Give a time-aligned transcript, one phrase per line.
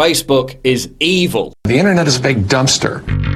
[0.00, 1.52] Facebook is evil.
[1.64, 3.29] The internet is a big dumpster.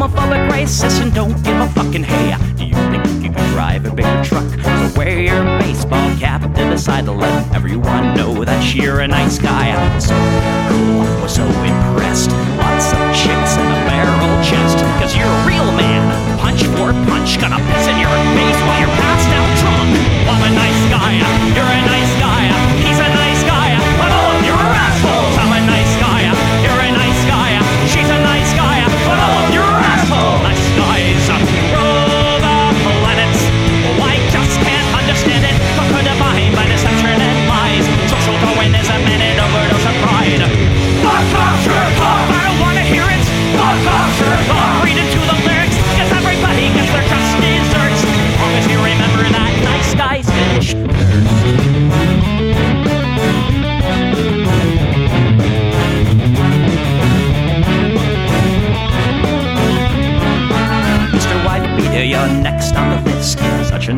[0.00, 0.14] Rights.
[0.14, 2.36] Homophobic, racist, and don't give a fucking hey.
[2.56, 4.48] Do you think you can drive a bigger truck?
[4.48, 9.08] So wear your baseball cap to the decide to let everyone know that you're a
[9.08, 9.98] nice guy.
[9.98, 10.14] So
[10.68, 12.57] cool, was so impressed.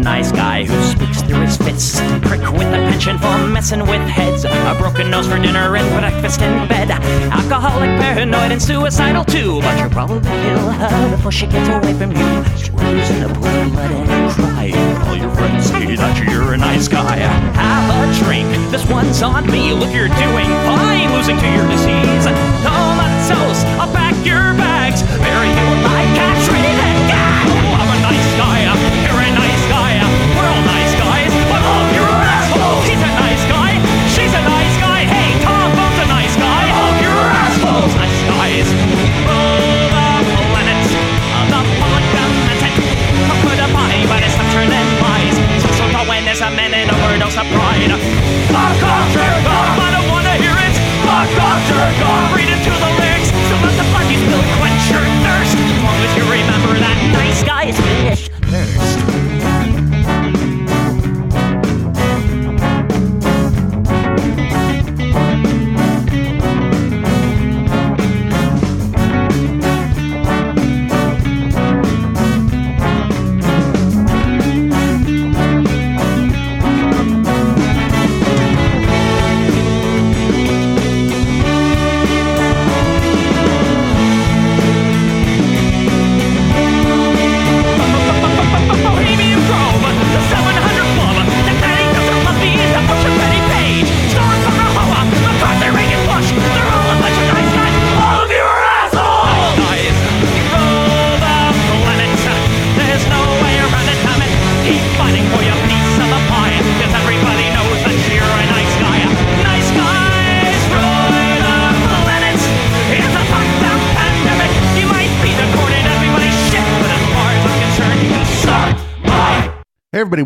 [0.01, 2.01] Nice guy who speaks through his fists.
[2.23, 4.45] Prick with a penchant for messing with heads.
[4.45, 6.91] A broken nose for dinner and breakfast in bed.
[6.91, 9.61] Alcoholic, paranoid, and suicidal too.
[9.61, 12.45] But you'll probably kill her before she gets away from you.
[12.57, 14.73] Screws in a pool of blood and cry.
[15.07, 17.17] All your friends say that you're a nice guy.
[17.17, 18.49] Have a drink.
[18.71, 19.73] This one's on me.
[19.73, 21.13] Look, you're doing fine.
[21.13, 22.25] Losing to your disease.
[22.65, 23.65] Comatose.
[23.79, 25.03] I'll pack your bags.
[25.21, 25.90] Bury you like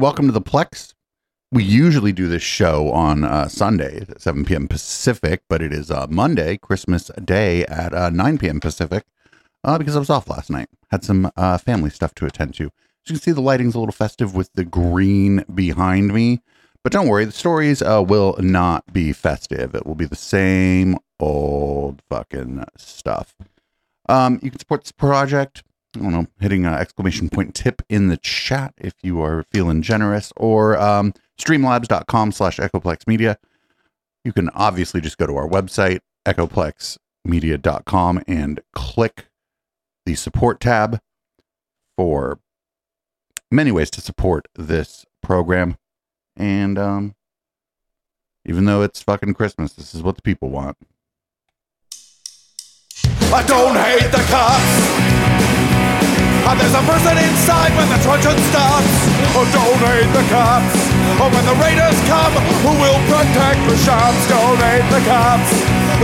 [0.04, 0.92] welcome to the Plex.
[1.50, 4.68] We usually do this show on uh, Sunday at 7 p.m.
[4.68, 8.60] Pacific, but it is uh, Monday, Christmas Day at uh, 9 p.m.
[8.60, 9.06] Pacific
[9.64, 10.68] uh, because I was off last night.
[10.90, 12.64] Had some uh, family stuff to attend to.
[12.64, 12.70] As
[13.06, 16.42] you can see, the lighting's a little festive with the green behind me.
[16.82, 19.74] But don't worry, the stories uh, will not be festive.
[19.74, 23.34] It will be the same old fucking stuff.
[24.10, 25.62] Um, you can support this project
[25.96, 29.82] I don't know, hitting an exclamation point tip in the chat if you are feeling
[29.82, 33.38] generous, or um, streamlabs.com slash echoplex media.
[34.24, 39.26] You can obviously just go to our website, echoplexmedia.com, and click
[40.06, 41.00] the support tab
[41.96, 42.40] for
[43.50, 45.76] many ways to support this program.
[46.36, 47.14] And um,
[48.44, 50.76] even though it's fucking Christmas, this is what the people want.
[53.32, 55.33] I don't hate the cops.
[56.58, 58.94] There's a person inside when the truncheon stops.
[59.34, 60.74] Oh, don't hate the cops.
[61.18, 64.18] Oh, when the raiders come, who will protect the shops?
[64.30, 65.50] Donate the cops.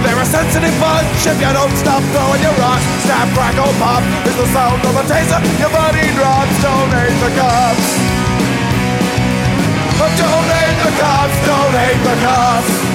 [0.02, 2.82] They're a sensitive bunch if you don't stop throwing your rocks.
[3.06, 5.38] Snap, crackle, pop is the sound of a taser.
[5.62, 6.55] Your body drops.
[6.62, 7.87] Donate the cops.
[10.02, 11.37] Oh, Donate the cops.
[11.47, 12.89] Donate the cops.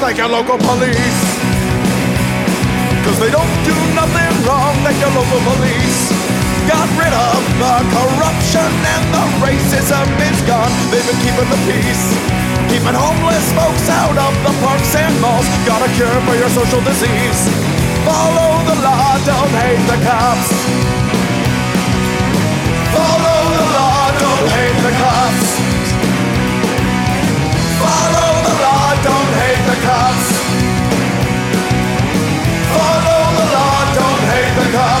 [0.00, 1.20] Thank your local police.
[3.04, 4.72] Cause they don't do nothing wrong.
[4.80, 6.08] like your local police.
[6.64, 10.72] Got rid of the corruption and the racism is gone.
[10.88, 12.16] They've been keeping the peace.
[12.72, 15.44] Keeping homeless folks out of the parks and malls.
[15.68, 17.40] Got a cure for your social disease.
[18.08, 20.48] Follow the law, don't hate the cops.
[22.88, 25.59] Follow the law, don't hate the cops.
[29.82, 30.28] Cops.
[32.74, 34.99] Follow the law, don't hate the cops.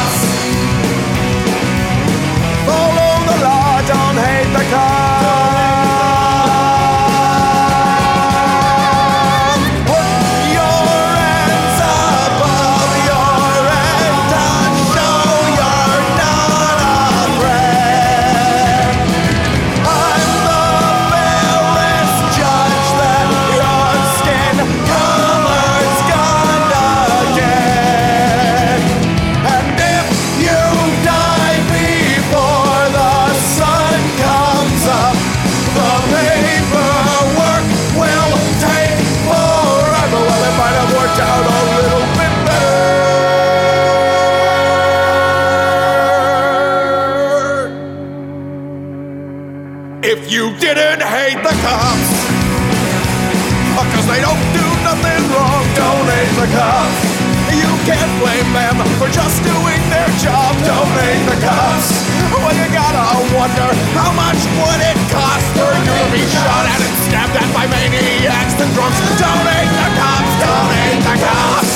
[63.50, 67.48] Wonder how much would it cost for you to be shot at and stabbed at
[67.54, 68.98] by maniacs and drunks?
[69.18, 71.72] Donate the cops, donate the cops.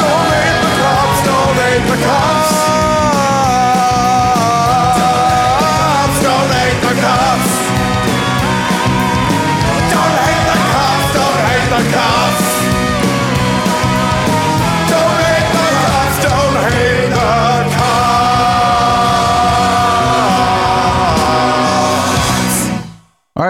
[0.00, 2.43] Donate the cops, donate the cops.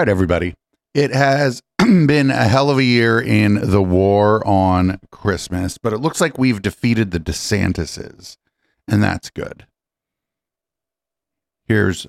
[0.09, 0.55] Everybody.
[0.93, 5.97] It has been a hell of a year in the war on Christmas, but it
[5.97, 8.37] looks like we've defeated the DeSantises,
[8.87, 9.65] and that's good.
[11.65, 12.07] Here's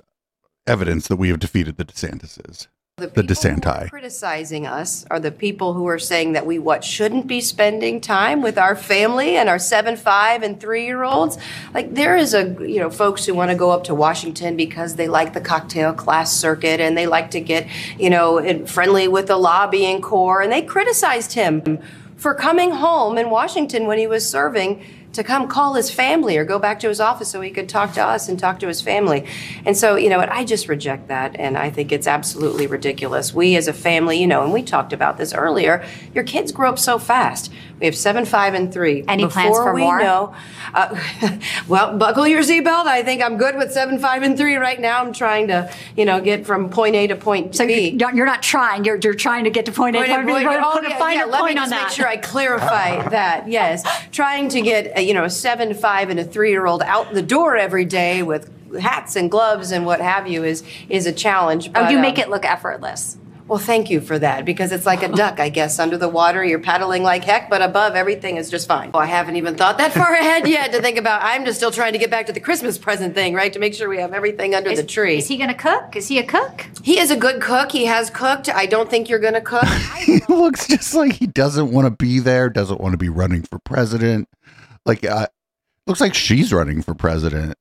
[0.67, 2.69] evidence that we have defeated the DeSantises.
[2.99, 3.91] The, The people who are DeSanti.
[3.91, 8.41] criticizing us are the people who are saying that we what shouldn't be spending time
[8.41, 11.37] with our family and our seven, five, and three year olds.
[11.75, 14.97] Like there is a you know folks who want to go up to Washington because
[14.97, 19.27] they like the cocktail class circuit and they like to get you know friendly with
[19.27, 21.79] the lobbying corps and they criticized him
[22.17, 24.83] for coming home in Washington when he was serving
[25.17, 27.93] to come call his family or go back to his office so he could talk
[27.95, 29.27] to us and talk to his family.
[29.65, 33.35] And so, you know what, I just reject that and I think it's absolutely ridiculous.
[33.35, 35.85] We as a family, you know, and we talked about this earlier,
[36.15, 37.53] your kids grow up so fast.
[37.81, 39.05] We have seven, five, and three.
[39.07, 40.01] Any plans for we more?
[40.01, 40.35] Know,
[40.73, 40.99] uh,
[41.69, 42.87] well, buckle your seatbelt.
[42.87, 45.03] I think I'm good with seven, five, and three right now.
[45.03, 47.91] I'm trying to, you know, get from point A to point So B.
[47.91, 48.87] you're, you're not trying.
[48.87, 49.99] You're, you're trying to get to point A.
[49.99, 50.33] Point Point of- B.
[50.33, 53.47] point- oh, a yeah, yeah, Let me point on just make sure I clarify that.
[53.49, 57.57] Yes, trying to get you know a seven, five, and a three-year-old out the door
[57.57, 61.69] every day with hats and gloves and what have you is is a challenge.
[61.69, 63.19] Oh, but, you um, make it look effortless.
[63.49, 65.79] Well, thank you for that because it's like a duck, I guess.
[65.79, 68.91] Under the water, you're paddling like heck, but above, everything is just fine.
[68.93, 71.23] Oh, I haven't even thought that far ahead yet to think about.
[71.23, 73.53] I'm just still trying to get back to the Christmas present thing, right?
[73.53, 75.19] To make sure we have everything under Is, the tree.
[75.19, 75.95] is he going to cook?
[75.95, 76.67] Is he a cook?
[76.83, 77.71] he is a good cook.
[77.71, 78.49] He has cooked.
[78.49, 79.65] I don't think you're going to cook.
[80.07, 83.43] He looks just like he doesn't want to be there, doesn't want to be running
[83.43, 84.29] for president.
[84.87, 85.27] Like, uh,
[85.87, 87.59] looks like she's running for president.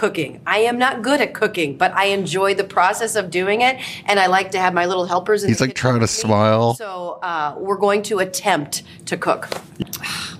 [0.00, 0.40] Cooking.
[0.46, 4.20] I am not good at cooking, but I enjoy the process of doing it, and
[4.20, 5.42] I like to have my little helpers.
[5.42, 6.74] In He's like trying to smile.
[6.74, 9.48] So uh, we're going to attempt to cook.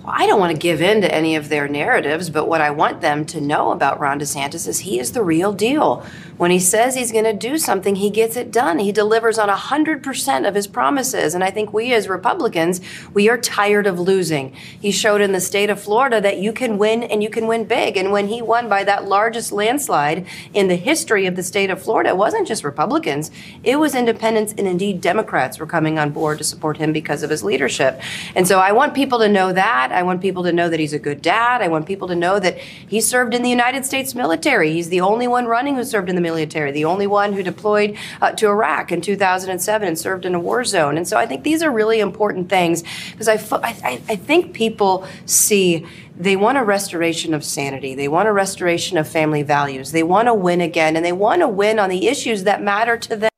[0.05, 2.71] Well, I don't want to give in to any of their narratives, but what I
[2.71, 6.07] want them to know about Ron DeSantis is he is the real deal.
[6.37, 8.79] When he says he's going to do something, he gets it done.
[8.79, 11.35] He delivers on 100% of his promises.
[11.35, 12.81] And I think we as Republicans,
[13.13, 14.55] we are tired of losing.
[14.81, 17.65] He showed in the state of Florida that you can win and you can win
[17.65, 17.99] big.
[17.99, 21.71] And when he won by that largest largest landslide in the history of the state
[21.71, 22.15] of Florida.
[22.15, 23.31] Wasn't just Republicans,
[23.65, 27.31] it was independents and indeed Democrats were coming on board to support him because of
[27.31, 28.01] his leadership.
[28.35, 29.93] And so I want people to know that.
[29.93, 31.63] I want people to know that he's a good dad.
[31.63, 34.73] I want people to know that he served in the United States military.
[34.73, 37.97] He's the only one running who served in the military, the only one who deployed
[38.21, 40.99] uh, to Iraq in 2007 and served in a war zone.
[40.99, 42.83] And so I think these are really important things
[43.13, 45.87] because I, I I think people see
[46.21, 47.95] they want a restoration of sanity.
[47.95, 49.93] They want a restoration of family values.
[49.93, 52.99] They want to win again, and they want to win on the issues that matter
[52.99, 53.31] to them.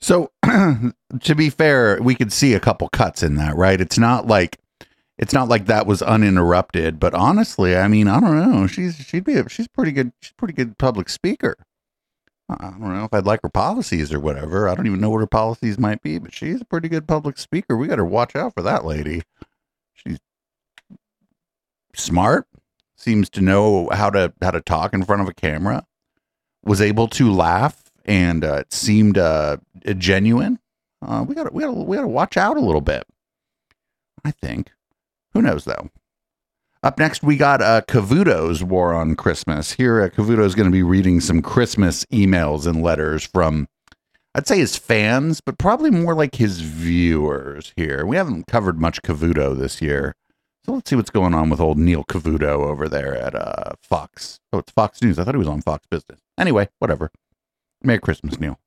[0.00, 3.80] So, to be fair, we could see a couple cuts in that, right?
[3.80, 4.58] It's not like
[5.18, 6.98] it's not like that was uninterrupted.
[6.98, 8.66] But honestly, I mean, I don't know.
[8.66, 10.12] She's she'd be a, she's pretty good.
[10.22, 11.56] She's pretty good public speaker.
[12.48, 14.68] I don't know if I'd like her policies or whatever.
[14.68, 17.38] I don't even know what her policies might be, but she's a pretty good public
[17.38, 17.76] speaker.
[17.76, 19.22] We got to watch out for that lady.
[21.94, 22.46] Smart,
[22.96, 25.86] seems to know how to how to talk in front of a camera,
[26.64, 29.58] was able to laugh, and uh, it seemed uh,
[29.98, 30.58] genuine.
[31.04, 33.04] Uh, we got we got we got to watch out a little bit.
[34.24, 34.72] I think.
[35.34, 35.90] Who knows though?
[36.84, 39.72] Up next, we got uh, Cavuto's War on Christmas.
[39.72, 43.68] Here, uh, Cavuto is going to be reading some Christmas emails and letters from,
[44.34, 48.04] I'd say his fans, but probably more like his viewers here.
[48.04, 50.16] We haven't covered much Cavuto this year.
[50.64, 54.38] So let's see what's going on with old Neil Cavuto over there at uh, Fox.
[54.52, 55.18] Oh, it's Fox News.
[55.18, 56.20] I thought he was on Fox Business.
[56.38, 57.10] Anyway, whatever.
[57.82, 58.58] Merry Christmas, Neil.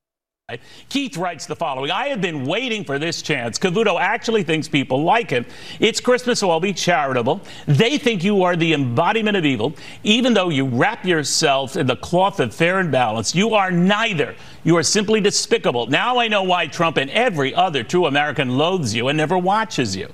[0.90, 3.58] Keith writes the following I have been waiting for this chance.
[3.58, 5.44] Cavuto actually thinks people like him.
[5.80, 7.42] It's Christmas, so I'll be charitable.
[7.66, 9.74] They think you are the embodiment of evil,
[10.04, 13.34] even though you wrap yourself in the cloth of fair and balance.
[13.34, 14.36] You are neither.
[14.64, 15.88] You are simply despicable.
[15.88, 19.96] Now I know why Trump and every other true American loathes you and never watches
[19.96, 20.14] you.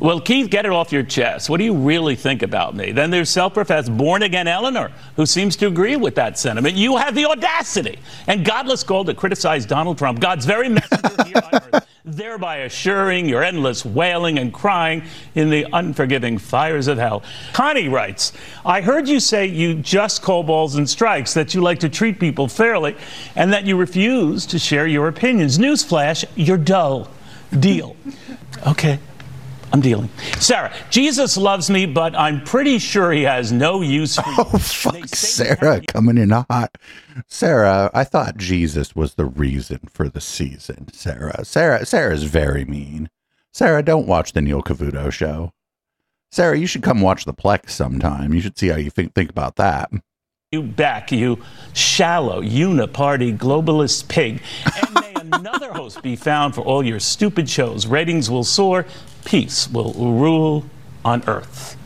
[0.00, 1.50] Well, Keith, get it off your chest.
[1.50, 2.90] What do you really think about me?
[2.90, 6.74] Then there's self professed born again Eleanor, who seems to agree with that sentiment.
[6.74, 11.42] You have the audacity and godless gall to criticize Donald Trump, God's very messenger here
[11.52, 15.02] on earth, thereby assuring your endless wailing and crying
[15.34, 17.22] in the unforgiving fires of hell.
[17.52, 18.32] Connie writes
[18.64, 22.18] I heard you say you just call balls and strikes, that you like to treat
[22.18, 22.96] people fairly,
[23.36, 25.58] and that you refuse to share your opinions.
[25.58, 27.10] Newsflash, you're dull.
[27.58, 27.96] Deal.
[28.66, 28.98] Okay.
[29.72, 30.08] I'm dealing.
[30.38, 34.24] Sarah, Jesus loves me, but I'm pretty sure he has no use for.
[34.38, 36.78] Oh, fuck, Sarah coming in hot.
[37.26, 40.92] Sarah, I thought Jesus was the reason for the season.
[40.92, 43.10] Sarah, Sarah, Sarah's very mean.
[43.52, 45.52] Sarah, don't watch the Neil Cavuto show.
[46.32, 48.32] Sarah, you should come watch the Plex sometime.
[48.32, 49.90] You should see how you think, think about that.
[50.52, 51.38] You back, you
[51.74, 54.42] shallow, uniparty, globalist pig.
[55.32, 57.86] Another host be found for all your stupid shows.
[57.86, 58.86] Ratings will soar,
[59.24, 60.64] peace will rule
[61.04, 61.76] on earth.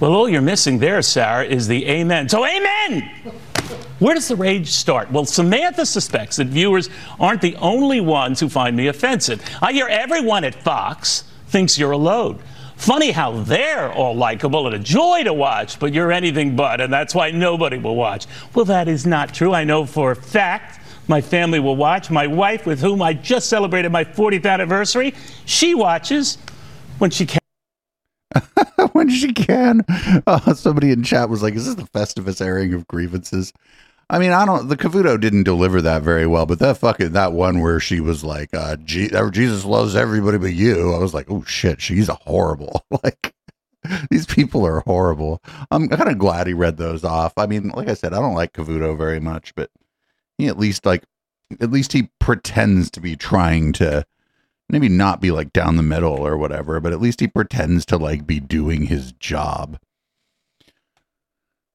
[0.00, 2.28] Well, all you're missing there, Sarah, is the amen.
[2.28, 3.08] So, amen!
[4.00, 5.12] Where does the rage start?
[5.12, 9.40] Well, Samantha suspects that viewers aren't the only ones who find me offensive.
[9.62, 12.40] I hear everyone at Fox thinks you're a load.
[12.74, 16.92] Funny how they're all likable and a joy to watch, but you're anything but, and
[16.92, 18.26] that's why nobody will watch.
[18.56, 19.54] Well, that is not true.
[19.54, 22.10] I know for a fact my family will watch.
[22.10, 26.38] My wife, with whom I just celebrated my 40th anniversary, she watches
[26.98, 27.40] when she can.
[28.92, 29.84] when she can.
[30.26, 33.52] Uh, somebody in chat was like, "Is this the Festivus airing of grievances?"
[34.08, 34.68] I mean, I don't.
[34.68, 38.24] The Cavuto didn't deliver that very well, but that fucking that one where she was
[38.24, 42.14] like, uh, Je- "Jesus loves everybody but you," I was like, "Oh shit, she's a
[42.14, 43.34] horrible." like
[44.10, 45.42] these people are horrible.
[45.70, 47.32] I'm kind of glad he read those off.
[47.36, 49.70] I mean, like I said, I don't like Cavuto very much, but
[50.42, 51.04] he at least like
[51.60, 54.04] at least he pretends to be trying to
[54.68, 57.96] maybe not be like down the middle or whatever, but at least he pretends to
[57.96, 59.78] like be doing his job.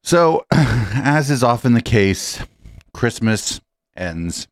[0.03, 2.41] So, as is often the case,
[2.93, 3.61] Christmas
[3.95, 4.47] ends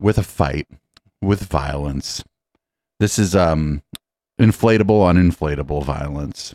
[0.00, 0.68] with a fight,
[1.20, 2.22] with violence.
[3.00, 3.82] This is um
[4.40, 6.54] inflatable on inflatable violence.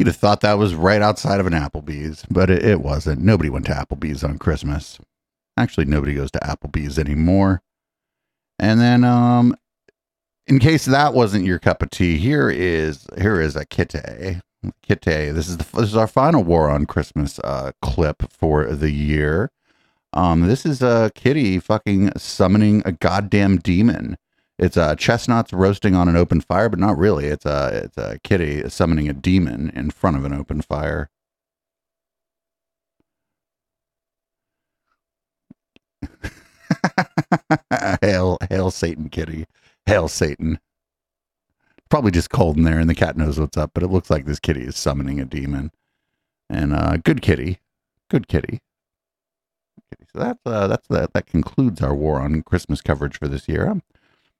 [0.00, 3.20] You'd have thought that was right outside of an Applebee's, but it, it wasn't.
[3.20, 4.98] Nobody went to Applebee's on Christmas.
[5.58, 7.60] Actually, nobody goes to Applebee's anymore.
[8.58, 9.54] And then, um,
[10.46, 14.40] in case that wasn't your cup of tea, here is here is a Kitty.
[14.82, 15.32] Kitty.
[15.32, 19.50] This is the this is our final War on Christmas uh, clip for the year.
[20.14, 24.16] Um, this is a kitty fucking summoning a goddamn demon.
[24.60, 27.26] It's uh, chestnuts roasting on an open fire, but not really.
[27.26, 31.10] It's a it's a kitty summoning a demon in front of an open fire.
[38.02, 39.46] hail, hail Satan, kitty.
[39.86, 40.60] Hail Satan.
[41.88, 43.72] Probably just cold in there, and the cat knows what's up.
[43.74, 45.72] But it looks like this kitty is summoning a demon.
[46.50, 47.60] And uh, good kitty,
[48.10, 48.60] good kitty.
[49.90, 50.06] kitty.
[50.12, 51.14] So that's uh, that's that.
[51.14, 53.68] That concludes our war on Christmas coverage for this year.
[53.68, 53.82] Um,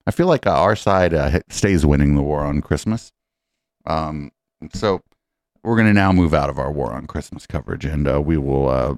[0.07, 3.13] I feel like uh, our side uh, stays winning the war on Christmas.
[3.87, 4.33] Um,
[4.73, 5.01] so
[5.63, 8.39] we're going to now move out of our war on Christmas coverage, and uh, we
[8.39, 8.95] will uh,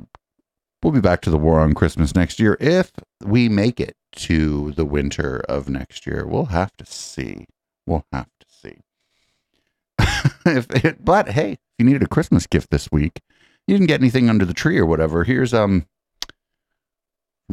[0.83, 2.93] we'll be back to the war on Christmas next year if
[3.25, 6.27] we make it to the winter of next year.
[6.27, 7.47] We'll have to see.
[7.87, 8.77] We'll have to see.
[10.47, 13.21] if it, but hey, if you needed a Christmas gift this week,
[13.67, 15.25] you didn't get anything under the tree or whatever.
[15.25, 15.87] Here's um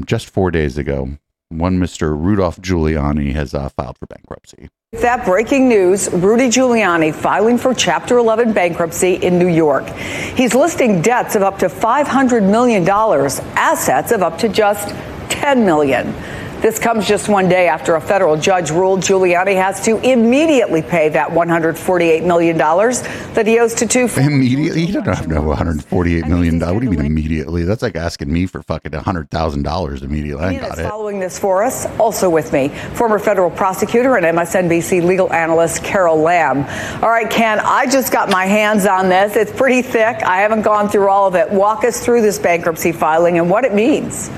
[0.06, 1.18] just four days ago,
[1.50, 2.15] one Mr.
[2.15, 4.70] Rudolph Giuliani has uh, filed for bankruptcy.
[4.91, 9.88] With That breaking news Rudy Giuliani filing for Chapter 11 bankruptcy in New York.
[9.89, 14.89] He's listing debts of up to $500 million, assets of up to just
[15.29, 16.13] $10 million.
[16.62, 21.08] This comes just one day after a federal judge ruled Giuliani has to immediately pay
[21.08, 24.10] that $148 million that he owes to two.
[24.18, 24.86] Immediately?
[24.88, 26.60] He doesn't have to no $148 million.
[26.60, 27.63] What do you mean immediately?
[27.63, 30.44] That's like asking me for fucking $100,000 immediately.
[30.44, 30.84] I got it.
[30.84, 36.18] following this for us, also with me, former federal prosecutor and MSNBC legal analyst Carol
[36.18, 36.66] Lam.
[37.01, 39.38] All right, Ken, I just got my hands on this.
[39.38, 40.24] It's pretty thick.
[40.24, 41.50] I haven't gone through all of it.
[41.50, 44.30] Walk us through this bankruptcy filing and what it means.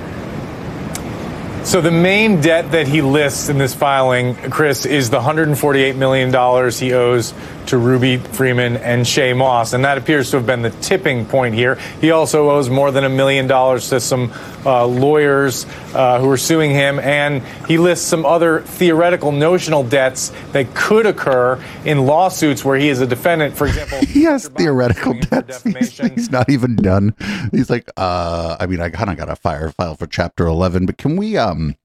[1.63, 6.71] So the main debt that he lists in this filing, Chris, is the $148 million
[6.71, 7.33] he owes
[7.71, 11.55] to Ruby Freeman and Shaye Moss, and that appears to have been the tipping point
[11.55, 11.75] here.
[12.01, 14.33] He also owes more than a million dollars to some
[14.65, 20.33] uh, lawyers uh, who are suing him, and he lists some other theoretical notional debts
[20.51, 23.55] that could occur in lawsuits where he is a defendant.
[23.55, 25.63] For example, He has theoretical debts.
[25.81, 27.15] He's, he's not even done.
[27.51, 30.85] He's like, uh, I mean, I kind of got a fire file for chapter 11,
[30.85, 31.75] but can we, um,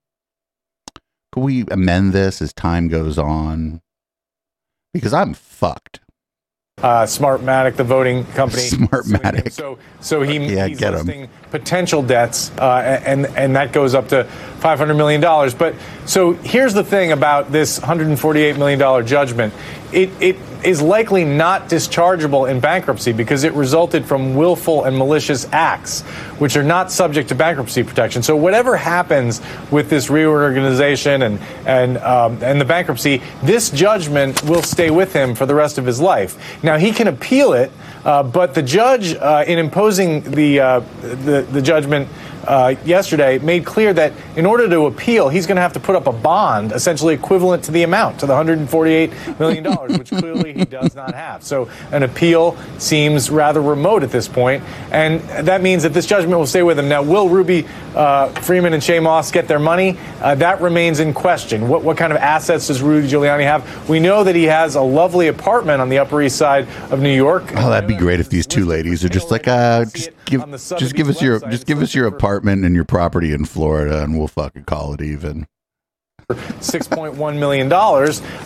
[1.33, 3.83] can we amend this as time goes on?
[4.97, 6.01] Because I'm fucked.
[6.83, 8.63] uh, Smartmatic, the voting company.
[8.69, 9.53] Smartmatic.
[9.53, 14.09] So, so he, Yeah, he's get listing potential debts, uh, and and that goes up
[14.09, 15.55] to 500 million dollars.
[15.55, 19.55] But so here's the thing about this 148 million dollar judgment.
[19.93, 25.47] It it is likely not dischargeable in bankruptcy because it resulted from willful and malicious
[25.53, 26.03] acts,
[26.41, 28.21] which are not subject to bankruptcy protection.
[28.21, 34.63] So whatever happens with this reorganization and and um, and the bankruptcy, this judgment will
[34.63, 36.37] stay with him for the rest of his life.
[36.65, 37.71] Now he can appeal it,
[38.05, 42.09] uh, but the judge, uh, in imposing the uh, the, the judgment.
[42.47, 45.97] Uh, yesterday made clear that in order to appeal, he's going to have to put
[45.97, 50.53] up a bond, essentially equivalent to the amount, to the 148 million dollars, which clearly
[50.53, 51.43] he does not have.
[51.43, 56.39] So an appeal seems rather remote at this point, and that means that this judgment
[56.39, 56.89] will stay with him.
[56.89, 59.99] Now, will Ruby uh, Freeman and Shaye Moss get their money?
[60.21, 61.69] Uh, that remains in question.
[61.69, 63.89] What what kind of assets does Rudy Giuliani have?
[63.89, 67.15] We know that he has a lovely apartment on the Upper East Side of New
[67.15, 67.43] York.
[67.57, 70.45] Oh, that'd be great if these two ladies are just like, uh, just give,
[70.79, 74.19] just give us your, just give us your apartment and your property in Florida, and
[74.19, 75.47] we'll fucking call it even.
[76.29, 77.73] $6.1 million.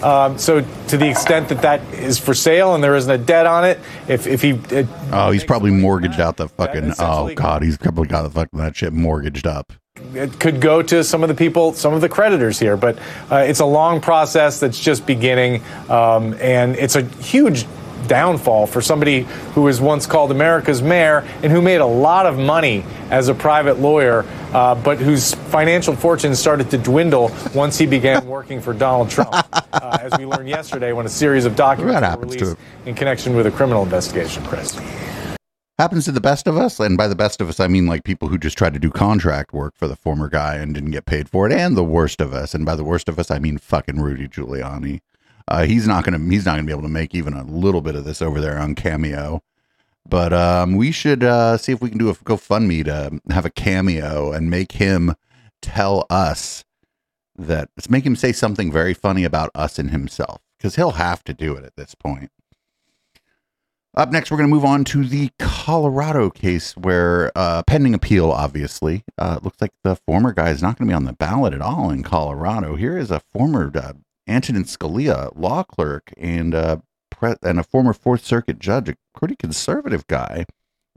[0.04, 3.46] Um, so, to the extent that that is for sale and there isn't a debt
[3.46, 4.50] on it, if, if he.
[4.50, 6.92] It, Oh, he's probably mortgaged out the fucking.
[6.98, 9.72] Oh God, he's probably got the fucking that shit mortgaged up.
[10.14, 12.98] it could go to some of the people, some of the creditors here, but
[13.30, 17.64] uh, it's a long process that's just beginning, um, and it's a huge
[18.06, 19.22] downfall for somebody
[19.54, 23.34] who was once called America's mayor and who made a lot of money as a
[23.34, 28.72] private lawyer, uh, but whose financial fortune started to dwindle once he began working for
[28.72, 32.94] Donald Trump, uh, as we learned yesterday when a series of documents were released in
[32.94, 34.44] connection with a criminal investigation.
[34.44, 34.78] Chris.
[35.80, 38.04] Happens to the best of us, and by the best of us, I mean like
[38.04, 41.06] people who just tried to do contract work for the former guy and didn't get
[41.06, 43.38] paid for it, and the worst of us, and by the worst of us, I
[43.38, 45.00] mean fucking Rudy Giuliani.
[45.50, 47.96] Uh, he's not gonna he's not gonna be able to make even a little bit
[47.96, 49.42] of this over there on Cameo.
[50.08, 53.50] But um, we should uh, see if we can do a GoFundMe to have a
[53.50, 55.14] cameo and make him
[55.60, 56.64] tell us
[57.36, 61.24] that let's make him say something very funny about us and himself because he'll have
[61.24, 62.30] to do it at this point.
[63.96, 68.30] Up next, we're going to move on to the Colorado case where, uh, pending appeal,
[68.30, 71.52] obviously, uh, looks like the former guy is not going to be on the ballot
[71.52, 72.76] at all in Colorado.
[72.76, 73.94] Here is a former uh,
[74.30, 76.76] Antonin Scalia, law clerk and uh,
[77.10, 80.46] pre- and a former Fourth Circuit judge, a pretty conservative guy,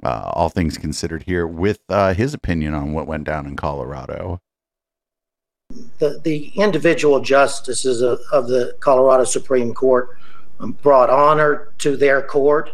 [0.03, 4.39] uh, all things considered here, with uh, his opinion on what went down in Colorado.
[5.97, 10.09] the, the individual justices of, of the Colorado Supreme Court
[10.59, 12.69] um, brought honor to their court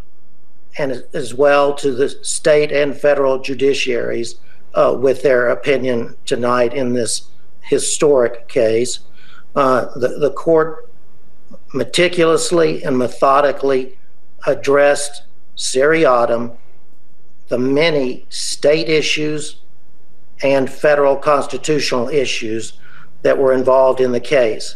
[0.77, 4.35] and as- as well to the state and federal judiciaries
[4.73, 7.29] uh, with their opinion tonight in this
[7.61, 8.99] historic case.
[9.55, 10.89] Uh, the, the court
[11.73, 13.97] meticulously and methodically
[14.45, 15.23] addressed
[15.55, 16.55] seriatim
[17.49, 19.57] the many state issues
[20.43, 22.73] and federal constitutional issues
[23.23, 24.75] that were involved in the case.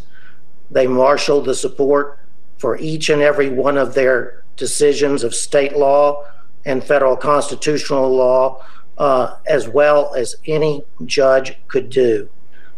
[0.70, 2.20] They marshaled the support
[2.58, 6.26] for each and every one of their decisions of state law
[6.66, 8.66] and federal constitutional law,
[8.98, 12.30] uh, as well as any judge could do.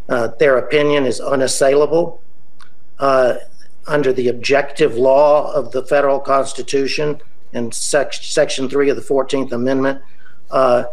[0.08, 2.22] Uh, their opinion is unassailable.
[3.00, 3.36] Uh,
[3.88, 7.20] under the objective law of the federal Constitution
[7.54, 10.02] and sec- Section 3 of the 14th Amendment,
[10.50, 10.86] uh,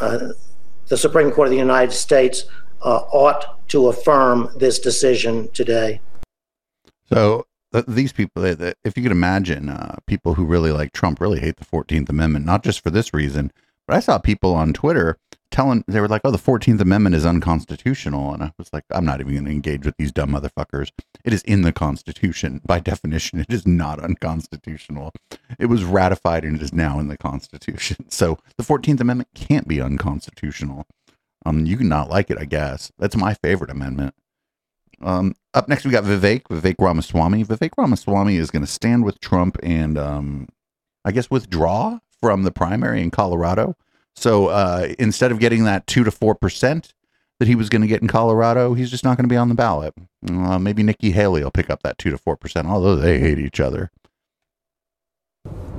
[0.00, 2.44] the Supreme Court of the United States
[2.80, 6.00] ought to affirm this decision today.
[7.12, 7.46] So
[7.86, 11.64] these people, if you could imagine, uh, people who really like Trump really hate the
[11.64, 13.52] Fourteenth Amendment, not just for this reason,
[13.86, 15.18] but I saw people on Twitter
[15.50, 19.04] telling they were like, "Oh, the Fourteenth Amendment is unconstitutional," and I was like, "I'm
[19.04, 20.90] not even going to engage with these dumb motherfuckers.
[21.24, 23.40] It is in the Constitution by definition.
[23.40, 25.12] It is not unconstitutional.
[25.58, 28.06] It was ratified and it is now in the Constitution.
[28.10, 30.86] So the Fourteenth Amendment can't be unconstitutional.
[31.46, 32.90] Um, you can not like it, I guess.
[32.98, 34.14] That's my favorite amendment."
[35.00, 37.44] Um, up next, we got Vivek, Vivek Ramaswamy.
[37.44, 40.48] Vivek Ramaswamy is going to stand with Trump and, um,
[41.04, 43.76] I guess, withdraw from the primary in Colorado.
[44.18, 46.92] So uh, instead of getting that two to four percent
[47.38, 49.48] that he was going to get in Colorado, he's just not going to be on
[49.48, 49.94] the ballot.
[50.28, 53.38] Uh, maybe Nikki Haley will pick up that two to four percent, although they hate
[53.38, 53.92] each other.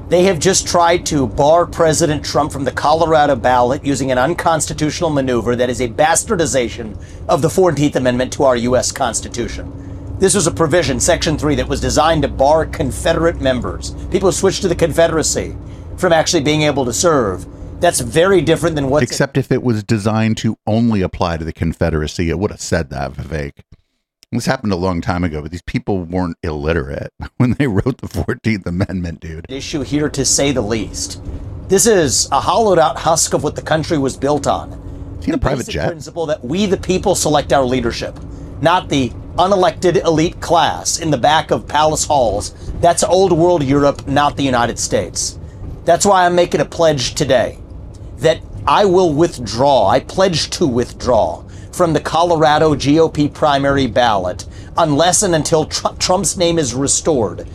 [0.08, 5.12] They have just tried to bar President Trump from the Colorado ballot using an unconstitutional
[5.12, 6.98] maneuver that is a bastardization
[7.28, 8.92] of the 14th Amendment to our U.S.
[8.92, 10.18] Constitution.
[10.18, 14.32] This was a provision, Section 3, that was designed to bar Confederate members, people who
[14.32, 15.56] switched to the Confederacy,
[15.98, 17.46] from actually being able to serve.
[17.80, 19.04] That's very different than what.
[19.04, 22.90] Except if it was designed to only apply to the Confederacy, it would have said
[22.90, 23.64] that, Vivek.
[24.32, 28.08] This happened a long time ago, but these people weren't illiterate when they wrote the
[28.08, 29.46] 14th Amendment, dude.
[29.50, 31.22] issue here to say the least.
[31.68, 34.74] This is a hollowed out husk of what the country was built on.
[35.20, 35.88] Is he in a private jet?
[35.88, 38.20] principle that we the people select our leadership,
[38.62, 42.54] not the unelected elite class in the back of palace halls.
[42.82, 45.40] That's old world Europe, not the United States.
[45.86, 47.58] That's why I'm making a pledge today
[48.20, 49.88] that I will withdraw.
[49.88, 54.46] I pledge to withdraw from the Colorado GOP primary ballot
[54.78, 57.48] unless and until Tr- Trump's name is restored.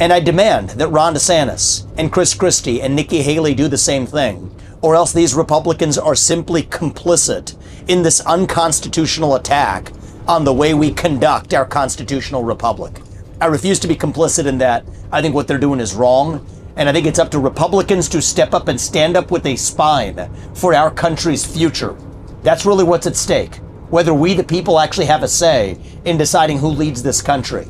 [0.00, 4.06] And I demand that Ron DeSantis and Chris Christie and Nikki Haley do the same
[4.06, 7.56] thing, or else these Republicans are simply complicit
[7.88, 9.92] in this unconstitutional attack
[10.26, 13.00] on the way we conduct our constitutional republic.
[13.40, 14.84] I refuse to be complicit in that.
[15.12, 16.44] I think what they're doing is wrong.
[16.76, 19.56] And I think it's up to Republicans to step up and stand up with a
[19.56, 21.96] spine for our country's future.
[22.42, 23.56] That's really what's at stake.
[23.90, 27.66] Whether we, the people, actually have a say in deciding who leads this country.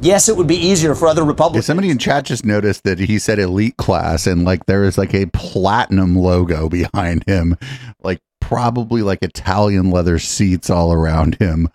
[0.00, 1.66] Yes, it would be easier for other Yeah, Republicans.
[1.66, 5.14] somebody in chat just noticed that he said elite class and like there is like
[5.14, 7.56] a platinum logo behind him,
[8.02, 11.68] like probably like Italian leather seats all around him,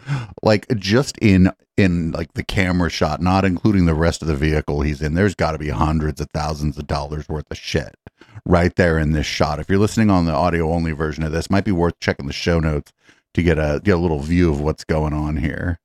[0.43, 4.81] like just in in like the camera shot, not including the rest of the vehicle
[4.81, 5.13] he's in.
[5.13, 7.95] There's got to be hundreds of thousands of dollars worth of shit
[8.45, 9.59] right there in this shot.
[9.59, 12.33] If you're listening on the audio only version of this, might be worth checking the
[12.33, 12.91] show notes
[13.33, 15.79] to get a get a little view of what's going on here.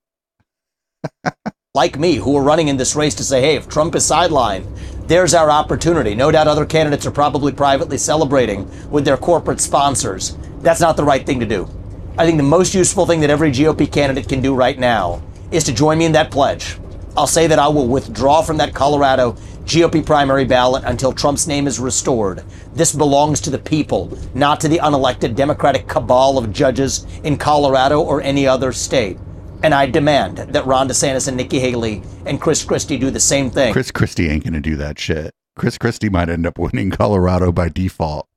[1.75, 4.67] like me who are running in this race to say, hey, if Trump is sidelined,
[5.07, 6.15] there's our opportunity.
[6.15, 10.37] No doubt other candidates are probably privately celebrating with their corporate sponsors.
[10.61, 11.69] That's not the right thing to do.
[12.17, 15.23] I think the most useful thing that every GOP candidate can do right now
[15.55, 16.79] is to join me in that pledge.
[17.17, 19.33] I'll say that I will withdraw from that Colorado
[19.65, 22.43] GOP primary ballot until Trump's name is restored.
[22.75, 28.01] This belongs to the people, not to the unelected Democratic cabal of judges in Colorado
[28.01, 29.17] or any other state.
[29.63, 33.49] And I demand that Ron DeSantis and Nikki Haley and Chris Christie do the same
[33.49, 33.73] thing.
[33.73, 35.33] Chris Christie ain't gonna do that shit.
[35.57, 38.29] Chris Christie might end up winning Colorado by default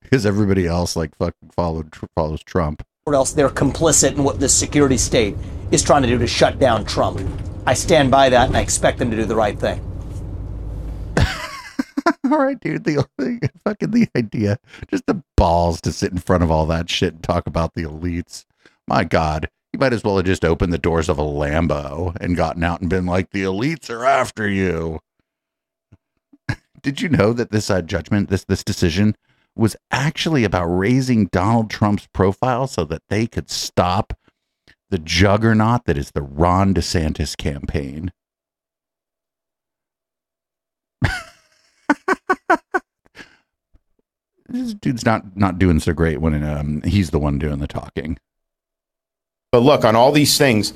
[0.00, 2.84] because everybody else like fucking followed follows Trump.
[3.06, 5.36] or else they're complicit in what this security state
[5.70, 7.20] is trying to do to shut down Trump.
[7.66, 9.80] I stand by that and I expect them to do the right thing.
[12.24, 12.84] all right, dude.
[12.84, 16.88] The, the fucking the idea, just the balls to sit in front of all that
[16.88, 18.44] shit and talk about the elites.
[18.86, 22.36] My God, you might as well have just opened the doors of a Lambo and
[22.36, 25.00] gotten out and been like, "The elites are after you."
[26.82, 29.16] Did you know that this uh, judgment, this this decision,
[29.56, 34.12] was actually about raising Donald Trump's profile so that they could stop
[34.96, 38.10] the juggernaut that is the Ron DeSantis campaign?
[44.48, 48.16] this dude's not not doing so great when um, he's the one doing the talking.
[49.52, 50.72] But look, on all these things,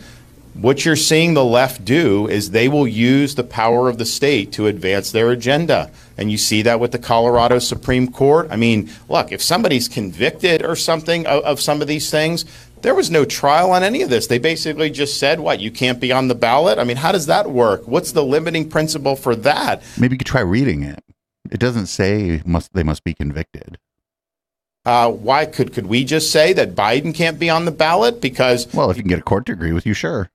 [0.52, 4.52] what you're seeing the left do is they will use the power of the state
[4.52, 5.90] to advance their agenda.
[6.18, 8.48] And you see that with the Colorado Supreme Court.
[8.50, 12.44] I mean, look, if somebody's convicted or something of, of some of these things,
[12.82, 14.26] there was no trial on any of this.
[14.26, 16.78] They basically just said, what, you can't be on the ballot?
[16.78, 17.86] I mean, how does that work?
[17.86, 19.82] What's the limiting principle for that?
[19.98, 21.02] Maybe you could try reading it.
[21.50, 23.78] It doesn't say must they must be convicted.
[24.84, 28.72] Uh, why could could we just say that Biden can't be on the ballot because
[28.72, 30.30] Well, if you can get a court to agree with you, sure.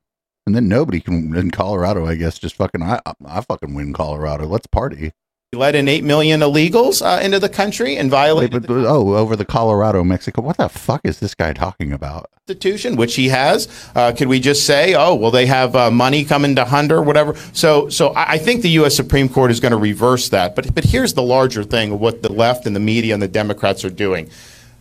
[0.46, 4.46] And then nobody can in Colorado, I guess, just fucking I I fucking win Colorado.
[4.46, 5.12] Let's party.
[5.56, 9.16] He let in eight million illegals uh, into the country and Wait, violated but, oh,
[9.16, 10.42] over the Colorado Mexico.
[10.42, 12.30] What the fuck is this guy talking about?
[12.48, 13.68] Constitution, which he has?
[13.96, 17.36] Uh, could we just say, oh, well, they have uh, money coming to Hunter, whatever?
[17.54, 18.96] So, so I, I think the U.S.
[18.96, 20.56] Supreme Court is going to reverse that.
[20.56, 23.28] But, but here's the larger thing of what the left and the media and the
[23.28, 24.30] Democrats are doing.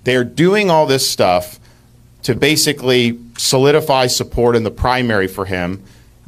[0.02, 1.58] They're doing all this stuff
[2.24, 5.82] to basically solidify support in the primary for him,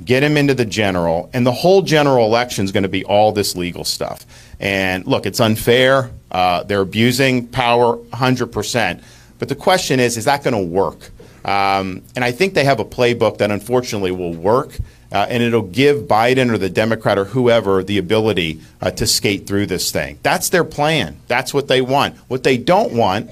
[0.05, 3.33] get him into the general, and the whole general election is going to be all
[3.33, 4.27] this legal stuff.
[4.61, 6.11] And look, it's unfair.
[6.31, 9.03] Uh, they're abusing power 100%.
[9.39, 11.11] But the question is, is that going to work?
[11.45, 14.77] Um, and I think they have a playbook that unfortunately will work.
[15.13, 19.47] Uh, and it'll give Biden or the Democrat or whoever the ability uh, to skate
[19.47, 20.19] through this thing.
[20.23, 21.17] That's their plan.
[21.29, 22.17] That's what they want.
[22.29, 23.31] What they don't want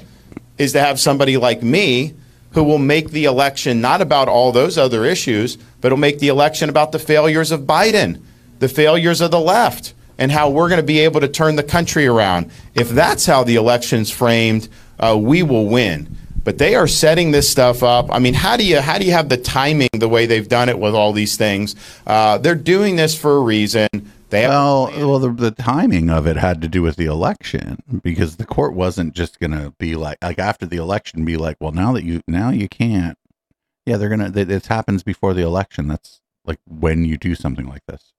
[0.57, 2.14] is to have somebody like me
[2.54, 6.28] who will make the election not about all those other issues, but will make the
[6.28, 8.22] election about the failures of Biden,
[8.60, 11.62] the failures of the left, and how we're going to be able to turn the
[11.62, 12.50] country around.
[12.74, 16.16] If that's how the election's framed, uh, we will win.
[16.44, 18.12] But they are setting this stuff up.
[18.12, 20.68] I mean, how do you how do you have the timing the way they've done
[20.68, 21.74] it with all these things?
[22.06, 23.88] Uh, they're doing this for a reason.
[24.34, 28.34] They Well, well, the, the timing of it had to do with the election because
[28.34, 31.70] the court wasn't just going to be like, like after the election, be like, well,
[31.70, 33.16] now that you now you can't.
[33.86, 34.32] Yeah, they're gonna.
[34.34, 35.86] It this happens before the election.
[35.86, 38.12] That's like when you do something like this.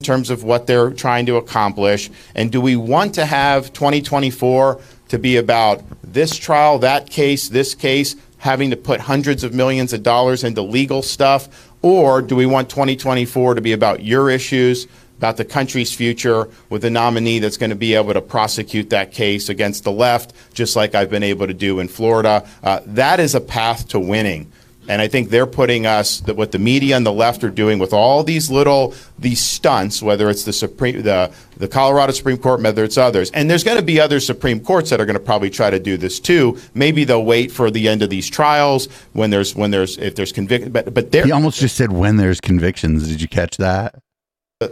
[0.00, 2.10] in terms of what they're trying to accomplish?
[2.34, 7.74] And do we want to have 2024 to be about this trial, that case, this
[7.74, 11.70] case, having to put hundreds of millions of dollars into legal stuff?
[11.80, 14.86] Or do we want 2024 to be about your issues,
[15.22, 19.12] about the country's future, with a nominee that's going to be able to prosecute that
[19.12, 22.44] case against the left, just like I've been able to do in Florida?
[22.60, 24.50] Uh, that is a path to winning.
[24.88, 27.78] And I think they're putting us that what the media and the left are doing
[27.78, 32.60] with all these little these stunts, whether it's the Supreme the the Colorado Supreme Court,
[32.60, 35.24] whether it's others, and there's going to be other Supreme Courts that are going to
[35.24, 36.58] probably try to do this too.
[36.74, 40.32] Maybe they'll wait for the end of these trials when there's when there's if there's
[40.32, 43.06] conviction, but but they're He almost just said when there's convictions.
[43.06, 43.94] Did you catch that?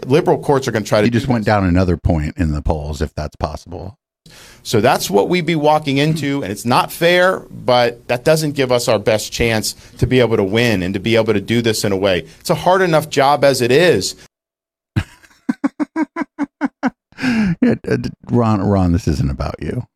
[0.06, 1.06] Liberal courts are going to try to.
[1.06, 3.98] He just went down another point in the polls, if that's possible.
[4.62, 8.70] So that's what we'd be walking into, and it's not fair, but that doesn't give
[8.70, 11.62] us our best chance to be able to win and to be able to do
[11.62, 12.20] this in a way.
[12.40, 14.14] It's a hard enough job as it is.
[17.62, 17.98] Yeah, uh,
[18.30, 19.86] Ron, Ron, this isn't about you.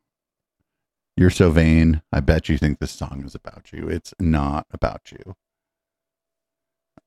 [1.17, 2.03] You're so vain.
[2.13, 3.89] I bet you think this song is about you.
[3.89, 5.35] It's not about you.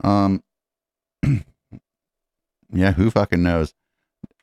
[0.03, 0.43] Um,
[2.71, 3.73] yeah, who fucking knows?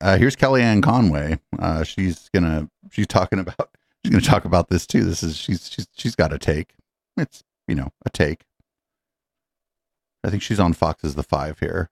[0.00, 1.38] Uh, here's Kellyanne Conway.
[1.58, 3.70] Uh, she's gonna she's talking about
[4.04, 5.04] she's gonna talk about this too.
[5.04, 6.74] This is she's she's she's got a take.
[7.16, 8.44] It's you know a take.
[10.24, 11.90] I think she's on Fox's The Five here.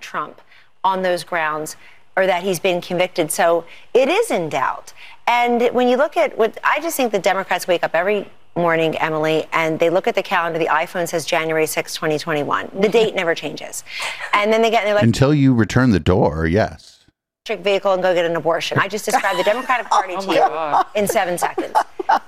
[0.00, 0.40] Trump
[0.84, 1.76] on those grounds
[2.16, 3.30] or that he's been convicted.
[3.30, 4.92] So it is in doubt.
[5.26, 8.96] And when you look at what I just think the Democrats wake up every morning,
[8.98, 12.70] Emily, and they look at the calendar, the iPhone says January 6, 2021.
[12.80, 13.84] The date never changes.
[14.32, 17.06] And then they get in their Until you return the door, yes.
[17.46, 18.78] electric vehicle and go get an abortion.
[18.78, 21.74] I just described the Democratic Party to you in seven seconds.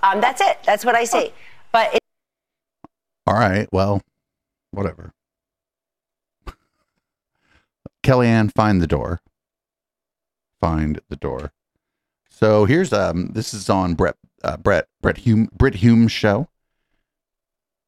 [0.02, 0.58] Um, that's it.
[0.64, 1.32] That's what I see.
[1.72, 2.00] But it,
[3.26, 3.68] All right.
[3.72, 4.00] Well,
[4.70, 5.12] whatever.
[8.02, 9.20] Kellyanne, find the door.
[10.60, 11.52] Find the door.
[12.28, 13.28] So here's um.
[13.32, 16.48] This is on Brett uh, Brett Brett Hume Brit Hume's show.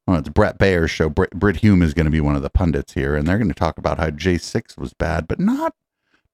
[0.05, 1.09] Well, it's Bret Baier's show.
[1.09, 3.49] Brit, Brit Hume is going to be one of the pundits here, and they're going
[3.49, 5.73] to talk about how J six was bad, but not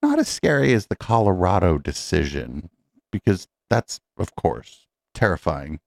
[0.01, 2.69] not as scary as the Colorado decision,
[3.12, 5.79] because that's of course terrifying.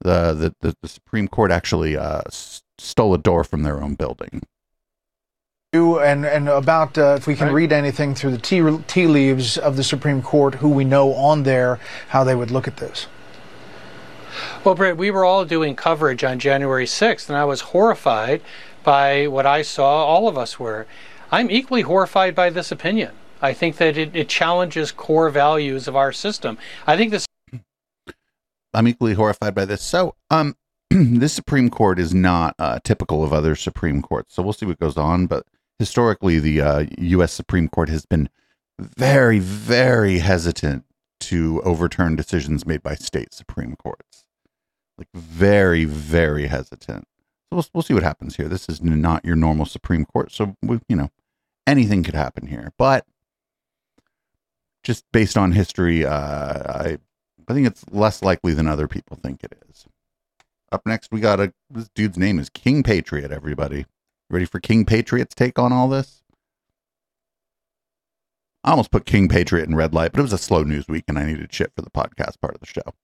[0.00, 3.94] the the, the, the Supreme Court actually uh, s- stole a door from their own
[3.94, 4.42] building.
[5.72, 9.58] You and and about uh, if we can read anything through the tea, tea leaves
[9.58, 13.08] of the Supreme Court, who we know on there, how they would look at this.
[14.64, 18.42] Well, Bret, we were all doing coverage on January 6th, and I was horrified
[18.82, 20.04] by what I saw.
[20.04, 20.86] All of us were.
[21.30, 23.12] I'm equally horrified by this opinion.
[23.42, 26.58] I think that it, it challenges core values of our system.
[26.86, 27.26] I think this.
[28.74, 29.82] I'm equally horrified by this.
[29.82, 30.56] So, um,
[30.90, 34.34] this Supreme Court is not uh, typical of other Supreme Courts.
[34.34, 35.26] So we'll see what goes on.
[35.26, 35.44] But
[35.78, 37.32] historically, the uh, U.S.
[37.32, 38.28] Supreme Court has been
[38.78, 40.84] very, very hesitant
[41.20, 44.23] to overturn decisions made by state Supreme Courts.
[44.96, 47.06] Like very, very hesitant.
[47.50, 48.48] So we'll, we'll see what happens here.
[48.48, 50.30] This is not your normal Supreme Court.
[50.32, 51.10] So, we, you know,
[51.66, 52.72] anything could happen here.
[52.78, 53.06] But
[54.82, 56.98] just based on history, uh, I
[57.48, 59.86] I think it's less likely than other people think it is.
[60.72, 63.30] Up next, we got a this dude's name is King Patriot.
[63.30, 63.86] Everybody,
[64.30, 66.22] ready for King Patriot's take on all this?
[68.62, 71.04] I almost put King Patriot in red light, but it was a slow news week,
[71.06, 72.94] and I needed shit for the podcast part of the show.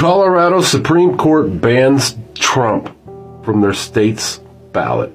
[0.00, 2.86] Colorado Supreme Court bans Trump
[3.44, 4.40] from their state's
[4.72, 5.14] ballot.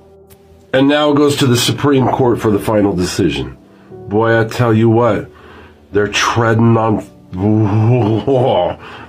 [0.74, 3.58] And now it goes to the Supreme Court for the final decision.
[3.90, 5.32] Boy, I tell you what,
[5.92, 7.00] they're treading on.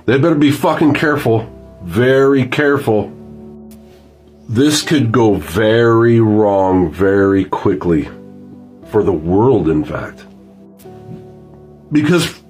[0.07, 1.47] They better be fucking careful.
[1.83, 3.13] Very careful.
[4.49, 8.09] This could go very wrong very quickly.
[8.89, 10.25] For the world, in fact.
[11.91, 12.41] Because,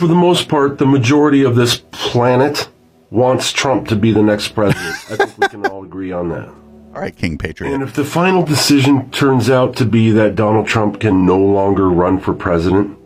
[0.00, 2.70] for the most part, the majority of this planet
[3.10, 4.94] wants Trump to be the next president.
[5.10, 6.48] I think we can all agree on that.
[6.48, 7.74] All right, King Patriot.
[7.74, 11.90] And if the final decision turns out to be that Donald Trump can no longer
[11.90, 12.98] run for president,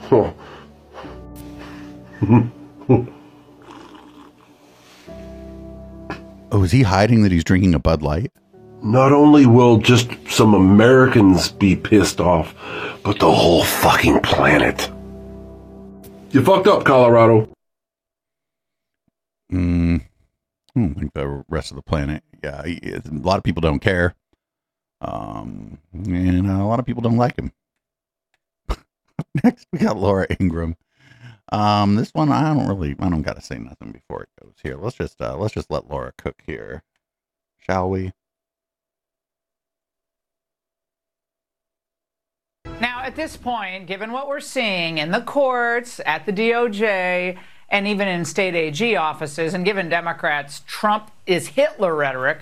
[0.00, 0.32] huh.
[6.50, 8.32] Oh, is he hiding that he's drinking a Bud Light?
[8.82, 12.54] not only will just some Americans be pissed off,
[13.02, 14.90] but the whole fucking planet.
[16.30, 17.50] You fucked up, Colorado.
[19.50, 20.02] Mm,
[20.76, 22.22] I don't think the rest of the planet.
[22.44, 24.14] Yeah, a lot of people don't care.
[25.00, 27.50] Um, and a lot of people don't like him.
[29.42, 30.76] Next, we got Laura Ingraham.
[31.50, 34.56] Um, this one I don't really, I don't got to say nothing before it goes
[34.62, 34.76] here.
[34.76, 36.82] Let's just, uh, let's just let Laura cook here,
[37.56, 38.12] shall we?
[42.80, 47.38] Now, at this point, given what we're seeing in the courts, at the DOJ,
[47.70, 52.40] and even in state AG offices, and given Democrats' Trump is Hitler rhetoric,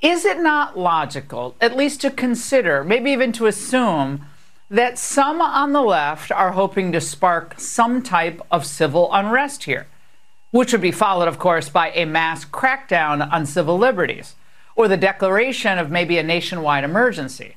[0.00, 4.24] is it not logical, at least to consider, maybe even to assume,
[4.70, 9.86] that some on the left are hoping to spark some type of civil unrest here,
[10.50, 14.34] which would be followed, of course, by a mass crackdown on civil liberties
[14.74, 17.56] or the declaration of maybe a nationwide emergency?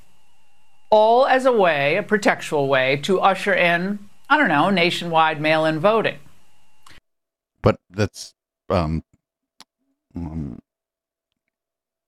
[0.92, 3.98] All as a way, a pretextual way, to usher in,
[4.30, 6.20] I don't know, nationwide mail in voting.
[7.62, 8.34] But that's,
[8.70, 9.04] um,
[10.16, 10.60] um,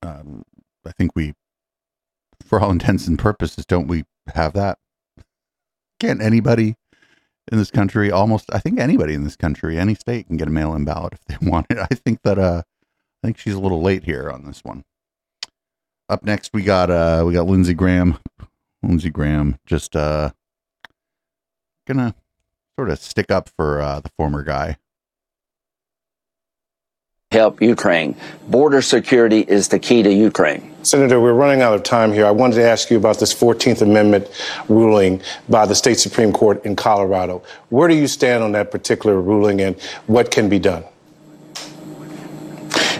[0.03, 0.43] um,
[0.85, 1.33] I think we,
[2.45, 4.03] for all intents and purposes, don't we
[4.35, 4.77] have that?
[5.99, 6.75] Can't anybody
[7.51, 10.51] in this country, almost, I think anybody in this country, any state can get a
[10.51, 11.77] mail in ballot if they want it.
[11.77, 12.63] I think that, uh,
[13.23, 14.83] I think she's a little late here on this one.
[16.09, 18.17] Up next, we got, uh, we got Lindsey Graham.
[18.83, 20.31] Lindsey Graham just, uh,
[21.87, 22.15] gonna
[22.77, 24.77] sort of stick up for, uh, the former guy.
[27.33, 28.15] help Ukraine.
[28.47, 30.71] Border security is the key to Ukraine.
[30.83, 32.25] Senator, we're running out of time here.
[32.25, 34.27] I wanted to ask you about this 14th Amendment
[34.69, 37.41] ruling by the state Supreme Court in Colorado.
[37.69, 40.83] Where do you stand on that particular ruling and what can be done?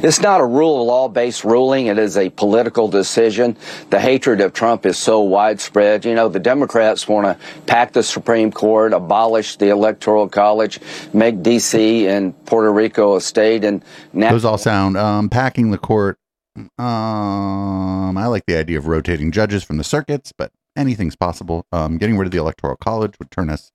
[0.04, 1.88] It's not a rule of law based ruling.
[1.88, 3.56] It is a political decision.
[3.90, 6.04] The hatred of Trump is so widespread.
[6.04, 10.80] You know, the Democrats want to pack the Supreme Court, abolish the Electoral College,
[11.14, 12.06] make D.C.
[12.08, 14.32] and Puerto Rico a state, and now.
[14.32, 16.18] Those all sound um, packing the court.
[16.56, 21.66] Um, I like the idea of rotating judges from the circuits, but anything's possible.
[21.72, 23.72] Um, getting rid of the electoral college would turn us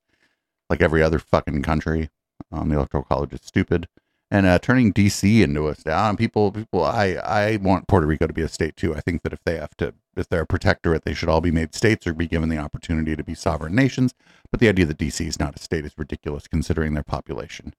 [0.69, 2.09] like every other fucking country.
[2.51, 3.87] Um, the electoral college is stupid,
[4.31, 5.91] and uh, turning DC into a state.
[5.91, 6.83] Um, people, people.
[6.83, 8.95] I, I want Puerto Rico to be a state too.
[8.95, 11.51] I think that if they have to, if they're a protectorate, they should all be
[11.51, 14.13] made states or be given the opportunity to be sovereign nations.
[14.51, 17.73] But the idea that DC is not a state is ridiculous considering their population.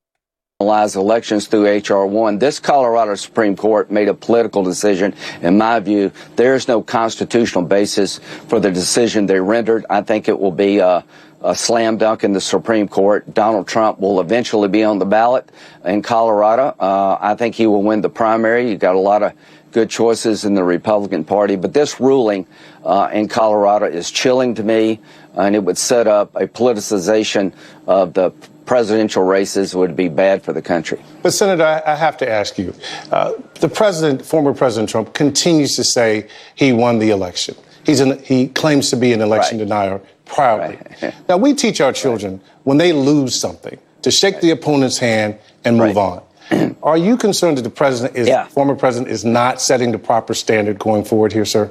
[0.61, 2.05] Elections through H.R.
[2.05, 2.39] 1.
[2.39, 5.15] This Colorado Supreme Court made a political decision.
[5.41, 9.87] In my view, there is no constitutional basis for the decision they rendered.
[9.89, 11.01] I think it will be uh,
[11.43, 13.33] a slam dunk in the Supreme Court.
[13.33, 15.51] Donald Trump will eventually be on the ballot
[15.85, 16.75] in Colorado.
[16.79, 18.71] Uh, I think he will win the primary.
[18.71, 19.33] You got a lot of
[19.73, 22.47] good choices in the Republican Party, but this ruling
[22.85, 25.01] uh, in Colorado is chilling to me,
[25.35, 27.53] and it would set up a politicization
[27.87, 28.33] of the
[28.67, 31.03] presidential races would be bad for the country.
[31.23, 32.75] But, Senator, I, I have to ask you
[33.11, 37.57] uh, the president, former President Trump, continues to say he won the election.
[37.85, 39.65] He's an, he claims to be an election right.
[39.65, 40.01] denier
[40.35, 40.79] proudly.
[41.03, 41.15] Right.
[41.29, 42.43] now, we teach our children right.
[42.65, 46.23] when they lose something to shake the opponent's hand and move on.
[46.83, 48.47] Are you concerned that the president is yeah.
[48.49, 51.71] former president is not setting the proper standard going forward here, sir?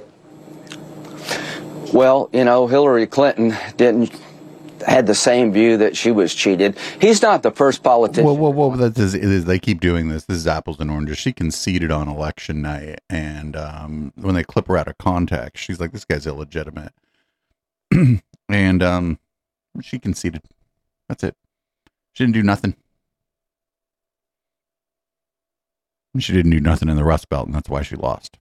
[1.93, 4.11] Well, you know, Hillary Clinton didn't
[4.87, 6.77] had the same view that she was cheated.
[7.01, 8.23] He's not the first politician.
[8.23, 10.25] Well, well, well that is, is, they keep doing this.
[10.25, 11.17] This is apples and oranges.
[11.17, 15.79] She conceded on election night, and um, when they clip her out of context, she's
[15.79, 16.93] like, "This guy's illegitimate,"
[18.49, 19.19] and um,
[19.81, 20.41] she conceded.
[21.07, 21.35] That's it.
[22.13, 22.75] She didn't do nothing.
[26.17, 28.37] She didn't do nothing in the Rust Belt, and that's why she lost.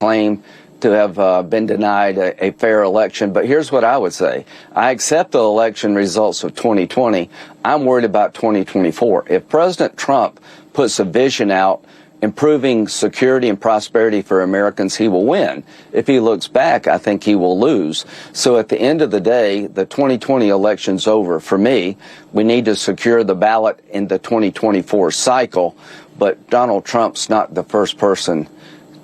[0.00, 0.42] Claim
[0.80, 3.32] to have uh, been denied a, a, fair election.
[3.32, 7.28] But here's what I would say I accept the election results of 2020.
[7.64, 9.26] I'm worried about 2024.
[9.28, 10.40] If President Trump
[10.72, 11.84] puts a vision out
[12.20, 15.62] improving security and prosperity for Americans, he will win.
[15.92, 18.04] If he looks back, I think he will lose.
[18.32, 21.40] So at the end of the day, the 2020 election's over.
[21.40, 21.96] For me,
[22.32, 25.76] we need to secure the ballot in the 2024 cycle.
[26.18, 28.48] But Donald Trump's not the first person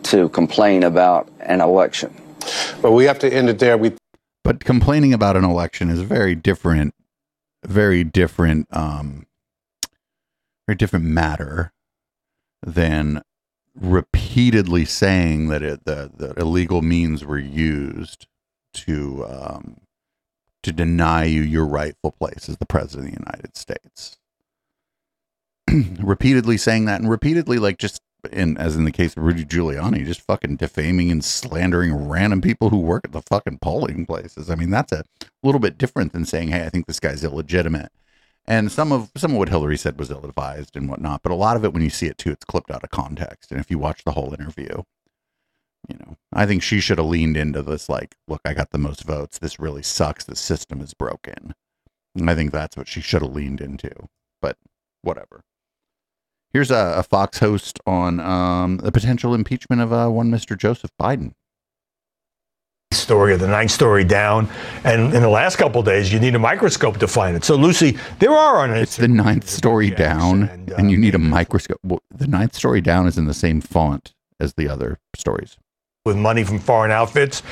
[0.04, 2.12] to complain about an election.
[2.82, 3.78] But we have to end it there.
[3.78, 3.92] We
[4.42, 6.94] but complaining about an election is a very different,
[7.64, 9.26] very different, um,
[10.66, 11.72] very different matter
[12.64, 13.22] than
[13.74, 18.26] repeatedly saying that it, the, illegal means were used
[18.72, 19.80] to um,
[20.62, 24.18] to deny you your rightful place as the president of the United States.
[26.00, 28.00] repeatedly saying that and repeatedly like just
[28.32, 32.70] in as in the case of Rudy Giuliani, just fucking defaming and slandering random people
[32.70, 34.50] who work at the fucking polling places.
[34.50, 35.04] I mean, that's a
[35.42, 37.92] little bit different than saying, "Hey, I think this guy's illegitimate."
[38.46, 41.36] And some of some of what Hillary said was ill advised and whatnot, but a
[41.36, 43.50] lot of it, when you see it too, it's clipped out of context.
[43.50, 44.82] And if you watch the whole interview,
[45.88, 48.78] you know, I think she should have leaned into this, like, "Look, I got the
[48.78, 49.38] most votes.
[49.38, 50.24] This really sucks.
[50.24, 51.54] The system is broken."
[52.14, 53.90] And I think that's what she should have leaned into.
[54.42, 54.58] But
[55.02, 55.42] whatever.
[56.52, 60.56] Here's a, a Fox host on um, the potential impeachment of uh, one Mr.
[60.56, 61.32] Joseph Biden
[63.04, 64.48] story or the ninth story down.
[64.82, 67.44] And in the last couple days, you need a microscope to find it.
[67.44, 68.80] So, Lucy, there are on it.
[68.80, 71.78] It's the ninth story down, and, uh, and, you need a microscope.
[71.84, 75.56] Well, the ninth story down is in the same font as the other stories.
[76.04, 77.42] With money from foreign outfits,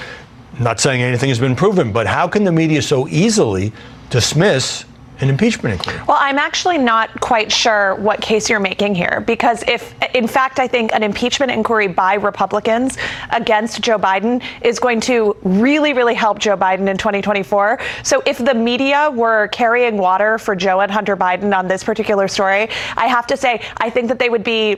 [0.59, 3.73] not saying anything has been proven, but how can the media so easily
[4.11, 4.85] dismiss
[5.23, 6.01] an impeachment inquiry?
[6.07, 10.59] Well, I'm actually not quite sure what case you're making here because if, in fact,
[10.59, 12.99] I think an impeachment inquiry by Republicans
[13.31, 17.79] against Joe Biden is going to really, really help Joe Biden in 2024.
[18.03, 22.27] So if the media were carrying water for Joe and Hunter Biden on this particular
[22.27, 24.77] story, I have to say, I think that they would be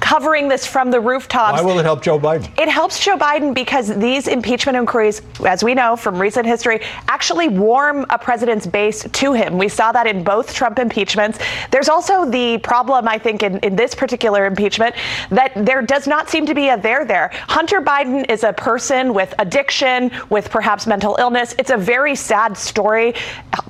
[0.00, 1.60] covering this from the rooftops.
[1.60, 2.48] Why will it help Joe Biden?
[2.58, 7.48] It helps Joe Biden because these impeachment inquiries, as we know from recent history, actually
[7.48, 9.56] warm a president's base to to him.
[9.58, 11.38] We saw that in both Trump impeachments.
[11.70, 14.94] There's also the problem, I think, in, in this particular impeachment
[15.30, 17.30] that there does not seem to be a there there.
[17.48, 21.54] Hunter Biden is a person with addiction, with perhaps mental illness.
[21.58, 23.14] It's a very sad story.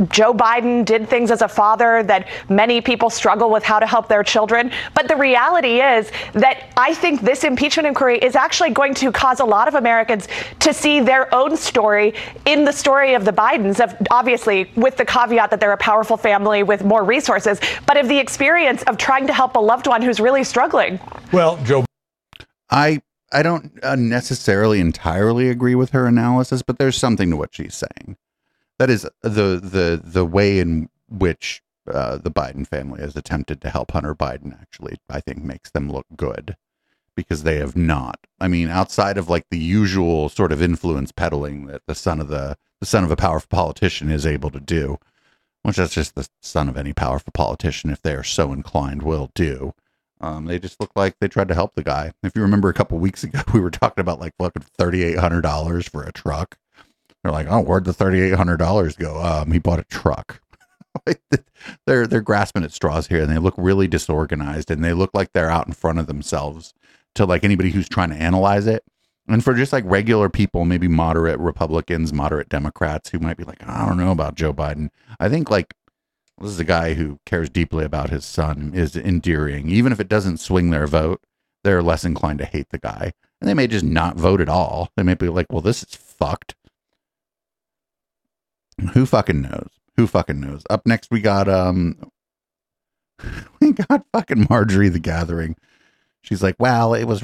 [0.09, 4.09] Joe Biden did things as a father that many people struggle with how to help
[4.09, 4.73] their children.
[4.95, 9.41] But the reality is that I think this impeachment inquiry is actually going to cause
[9.41, 10.27] a lot of Americans
[10.61, 15.05] to see their own story in the story of the Bidens, of obviously with the
[15.05, 18.97] caveat caveat that they're a powerful family with more resources, but of the experience of
[18.97, 20.99] trying to help a loved one who's really struggling.
[21.33, 21.85] Well, Joe.
[22.71, 27.55] I I don't uh, necessarily entirely agree with her analysis, but there's something to what
[27.55, 28.17] she's saying.
[28.79, 31.63] That is the the the way in which
[31.93, 34.61] uh, the Biden family has attempted to help Hunter Biden.
[34.61, 36.57] Actually, I think makes them look good
[37.17, 38.19] because they have not.
[38.41, 42.29] I mean, outside of like the usual sort of influence peddling that the son of
[42.29, 44.99] the the son of a powerful politician is able to do,
[45.65, 49.31] which that's just the son of any powerful politician, if they are so inclined, will
[49.35, 49.75] do.
[50.21, 52.13] Um, they just look like they tried to help the guy.
[52.23, 55.19] If you remember a couple weeks ago, we were talking about like fucking thirty eight
[55.19, 56.59] hundred dollars for a truck.
[57.23, 59.23] They're like, oh, where'd the thirty eight hundred dollars go?
[59.23, 60.43] Um, he bought a truck.
[61.87, 65.33] they're they're grasping at straws here, and they look really disorganized, and they look like
[65.33, 66.75] they're out in front of themselves.
[67.15, 68.83] To like anybody who's trying to analyze it,
[69.27, 73.67] And for just like regular people, maybe moderate Republicans, moderate Democrats who might be like,
[73.67, 74.91] I don't know about Joe Biden.
[75.19, 75.75] I think like
[76.41, 79.69] this is a guy who cares deeply about his son is endearing.
[79.71, 81.23] Even if it doesn't swing their vote,
[81.63, 83.13] they're less inclined to hate the guy.
[83.41, 84.91] And they may just not vote at all.
[84.97, 86.55] They may be like, well, this is fucked.
[88.93, 89.69] Who fucking knows?
[89.97, 90.63] Who fucking knows?
[90.69, 92.11] Up next, we got um,
[93.61, 95.57] we got fucking Marjorie the Gathering.
[96.23, 97.23] She's like, well, it was.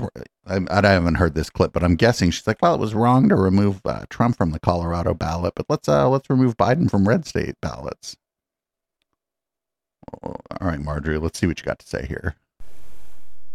[0.51, 3.29] I, I haven't heard this clip, but I'm guessing she's like, well, it was wrong
[3.29, 7.09] to remove uh, Trump from the Colorado ballot, but let's uh let's remove Biden from
[7.09, 8.17] red state ballots.
[10.23, 12.35] All right, Marjorie, let's see what you got to say here.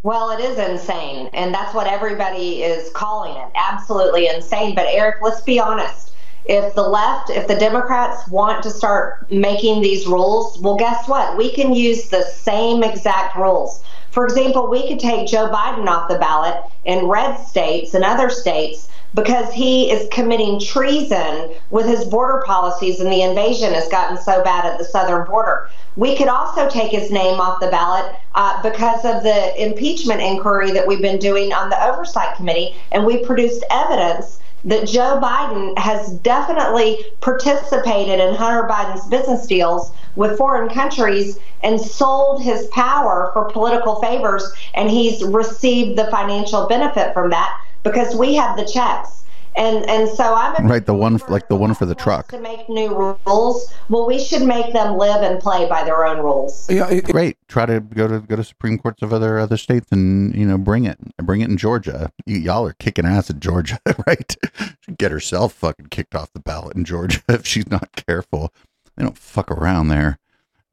[0.04, 1.32] Well, it is insane.
[1.34, 3.50] And that's what everybody is calling it.
[3.56, 4.76] Absolutely insane.
[4.76, 6.12] But, Eric, let's be honest.
[6.46, 11.36] If the left, if the Democrats want to start making these rules, well, guess what?
[11.38, 13.84] We can use the same exact rules.
[14.16, 16.56] For example, we could take Joe Biden off the ballot
[16.86, 23.02] in red states and other states because he is committing treason with his border policies
[23.02, 25.70] and the invasion has gotten so bad at the southern border.
[25.98, 30.72] We could also take his name off the ballot uh, because of the impeachment inquiry
[30.72, 35.78] that we've been doing on the Oversight Committee, and we produced evidence that Joe Biden
[35.78, 43.30] has definitely participated in Hunter Biden's business deals with foreign countries and sold his power
[43.34, 44.44] for political favors,
[44.74, 49.25] and he's received the financial benefit from that because we have the checks.
[49.58, 50.86] And and so I'm right.
[50.86, 52.28] The one like the one for the truck.
[52.30, 56.18] To make new rules, well, we should make them live and play by their own
[56.18, 56.70] rules.
[56.70, 57.38] Yeah, great.
[57.48, 60.58] Try to go to go to Supreme Courts of other other states and you know
[60.58, 62.12] bring it bring it in Georgia.
[62.26, 64.36] Y'all are kicking ass in Georgia, right?
[64.82, 68.52] She'd get herself fucking kicked off the ballot in Georgia if she's not careful.
[68.98, 70.20] They don't fuck around there.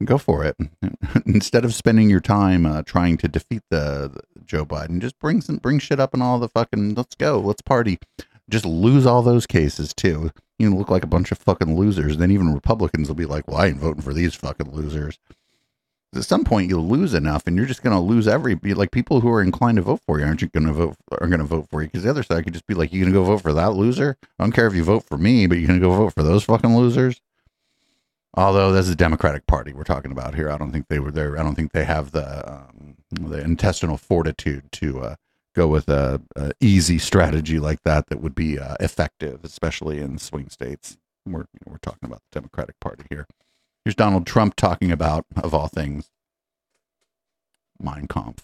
[0.03, 0.57] Go for it.
[1.25, 5.39] Instead of spending your time uh, trying to defeat the, the Joe Biden, just bring
[5.39, 6.95] some bring shit up and all the fucking.
[6.95, 7.39] Let's go.
[7.39, 7.99] Let's party
[8.53, 10.31] just lose all those cases too.
[10.59, 12.17] You look like a bunch of fucking losers.
[12.17, 15.19] Then even Republicans will be like, "Well, I ain't voting for these fucking losers."
[16.15, 18.55] At some point, you'll lose enough, and you're just going to lose every.
[18.55, 21.27] Like people who are inclined to vote for you aren't you going to vote are
[21.27, 23.13] going to vote for you because the other side could just be like, "You're going
[23.13, 24.17] to go vote for that loser?
[24.39, 26.23] I don't care if you vote for me, but you're going to go vote for
[26.23, 27.19] those fucking losers."
[28.35, 31.37] Although that's the Democratic Party we're talking about here, I don't think they were there.
[31.37, 35.15] I don't think they have the um, the intestinal fortitude to uh,
[35.53, 40.17] go with a, a, easy strategy like that that would be uh, effective, especially in
[40.17, 40.97] swing states.
[41.25, 43.27] We're you know, we're talking about the Democratic Party here.
[43.85, 46.09] Here's Donald Trump talking about, of all things,
[47.79, 48.43] Mein Kampf.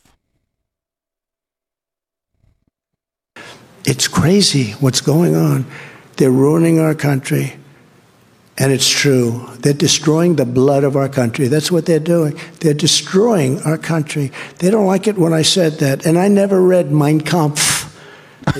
[3.85, 5.65] It's crazy what's going on.
[6.17, 7.55] They're ruining our country.
[8.59, 9.49] And it's true.
[9.59, 11.47] They're destroying the blood of our country.
[11.47, 12.37] That's what they're doing.
[12.59, 14.33] They're destroying our country.
[14.57, 16.05] They don't like it when I said that.
[16.05, 17.97] And I never read Mein Kampf.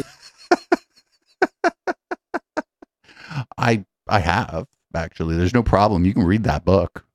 [3.57, 5.35] I I have actually.
[5.35, 6.05] There's no problem.
[6.05, 7.05] You can read that book.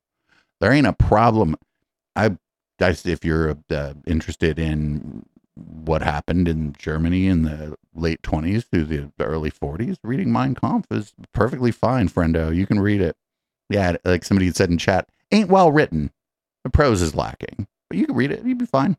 [0.60, 1.56] There ain't a problem.
[2.14, 2.36] I,
[2.80, 5.24] I if you're uh, interested in
[5.56, 10.90] what happened in Germany in the late 20s through the early 40s, reading Mein Kampf
[10.90, 12.54] is perfectly fine, friendo.
[12.54, 13.16] You can read it.
[13.70, 16.10] Yeah, like somebody said in chat, ain't well written.
[16.64, 18.44] The prose is lacking, but you can read it.
[18.44, 18.96] You'd be fine.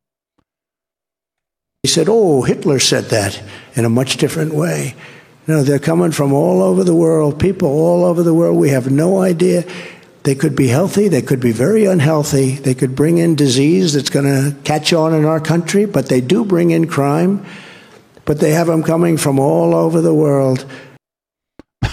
[1.83, 3.41] He said, Oh, Hitler said that
[3.75, 4.95] in a much different way.
[5.47, 8.57] You know, they're coming from all over the world, people all over the world.
[8.57, 9.63] We have no idea.
[10.25, 12.55] They could be healthy, they could be very unhealthy.
[12.55, 16.19] They could bring in disease that's going to catch on in our country, but they
[16.19, 17.45] do bring in crime.
[18.25, 20.65] But they have them coming from all over the world.
[21.83, 21.91] God,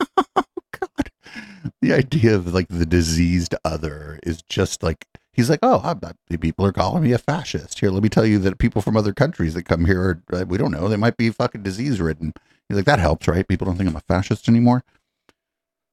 [1.80, 6.16] the idea of like the diseased other is just like he's like, oh, I'm not,
[6.40, 7.78] people are calling me a fascist.
[7.78, 10.44] Here, let me tell you that people from other countries that come here, are, uh,
[10.46, 12.32] we don't know, they might be fucking disease ridden.
[12.68, 13.46] He's like, that helps, right?
[13.46, 14.82] People don't think I'm a fascist anymore.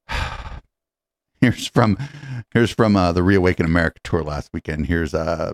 [1.41, 1.97] here's from
[2.53, 4.87] here's from uh, the Reawaken America tour last weekend.
[4.87, 5.53] Here's uh,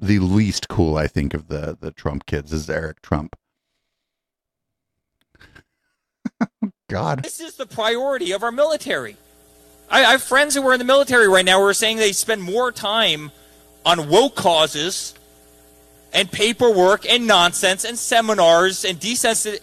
[0.00, 3.36] the least cool, I think, of the the Trump kids is Eric Trump.
[6.88, 9.16] God, this is the priority of our military.
[9.90, 12.12] I, I have friends who are in the military right now who are saying they
[12.12, 13.32] spend more time
[13.84, 15.14] on woke causes
[16.12, 19.60] and paperwork and nonsense and seminars and desensitivity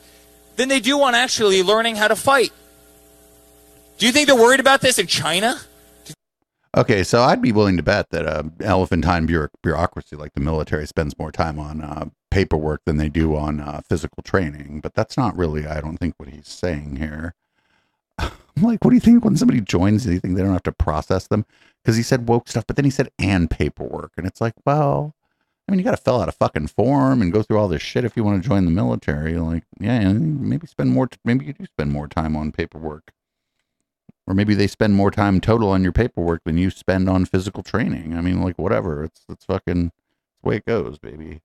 [0.56, 2.52] than they do on actually learning how to fight.
[3.98, 5.60] Do you think they're worried about this in China?
[6.76, 10.86] Okay, so I'd be willing to bet that uh, elephantine bureau- bureaucracy like the military
[10.86, 14.82] spends more time on uh, paperwork than they do on uh, physical training.
[14.82, 17.34] But that's not really, I don't think, what he's saying here.
[18.20, 20.04] like, what do you think when somebody joins?
[20.04, 21.46] Do you think they don't have to process them?
[21.84, 25.16] Because he said woke stuff, but then he said and paperwork, and it's like, well,
[25.68, 27.82] I mean, you got to fill out a fucking form and go through all this
[27.82, 29.36] shit if you want to join the military.
[29.38, 31.08] Like, yeah, maybe spend more.
[31.08, 33.12] T- maybe you do spend more time on paperwork,
[34.28, 37.64] or maybe they spend more time total on your paperwork than you spend on physical
[37.64, 38.14] training.
[38.16, 39.04] I mean, like, whatever.
[39.04, 41.42] It's it's fucking it's the way it goes, baby.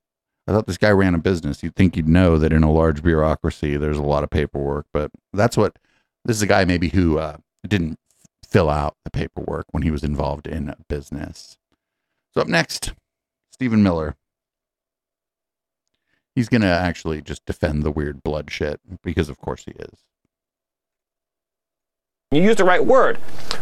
[0.47, 1.63] I thought this guy ran a business.
[1.63, 5.13] You'd think you'd know that in a large bureaucracy, there's a lot of paperwork, but
[5.33, 5.79] that's what
[6.25, 7.99] this is a guy maybe who uh, didn't
[8.45, 11.57] fill out the paperwork when he was involved in business.
[12.35, 12.93] So up next,
[13.51, 14.17] Stephen Miller.
[16.35, 19.99] He's to actually just defend the weird blood shit because, of course, he is.
[22.33, 23.19] You use the right word.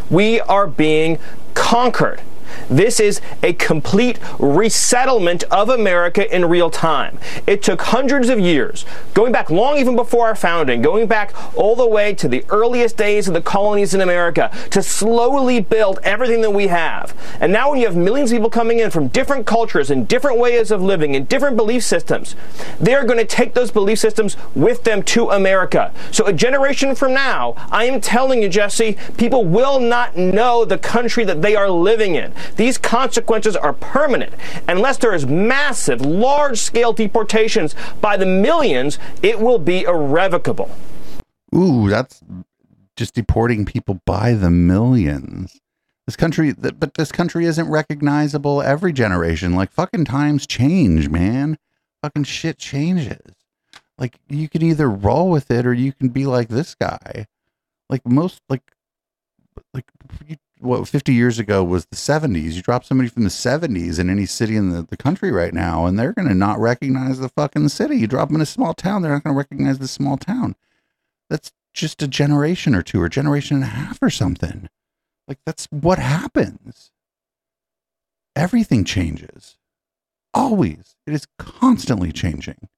[0.09, 1.19] We are being
[1.53, 2.21] conquered.
[2.69, 7.19] This is a complete resettlement of America in real time.
[7.47, 11.75] It took hundreds of years, going back long even before our founding, going back all
[11.75, 16.41] the way to the earliest days of the colonies in America, to slowly build everything
[16.41, 17.13] that we have.
[17.39, 20.37] And now when you have millions of people coming in from different cultures and different
[20.37, 22.35] ways of living and different belief systems,
[22.79, 25.93] they're going to take those belief systems with them to America.
[26.11, 30.77] So a generation from now, I am telling you, Jesse, people will not know the
[30.77, 32.33] country that they are living in.
[32.55, 34.33] These consequences are permanent.
[34.67, 40.69] Unless there is massive, large scale deportations by the millions, it will be irrevocable.
[41.55, 42.21] Ooh, that's
[42.95, 45.59] just deporting people by the millions.
[46.07, 49.53] This country, but this country isn't recognizable every generation.
[49.53, 51.57] Like fucking times change, man.
[52.01, 53.35] Fucking shit changes.
[53.97, 57.27] Like you can either roll with it or you can be like this guy.
[57.89, 58.63] Like most, like,
[59.73, 59.85] like
[60.27, 62.53] you what 50 years ago was the 70s.
[62.53, 65.85] You drop somebody from the 70s in any city in the, the country right now,
[65.85, 67.97] and they're going to not recognize the fucking city.
[67.97, 70.55] You drop them in a small town, they're not going to recognize the small town.
[71.29, 74.69] That's just a generation or two, or generation and a half, or something.
[75.27, 76.91] Like, that's what happens.
[78.35, 79.57] Everything changes.
[80.33, 80.95] Always.
[81.07, 82.69] It is constantly changing.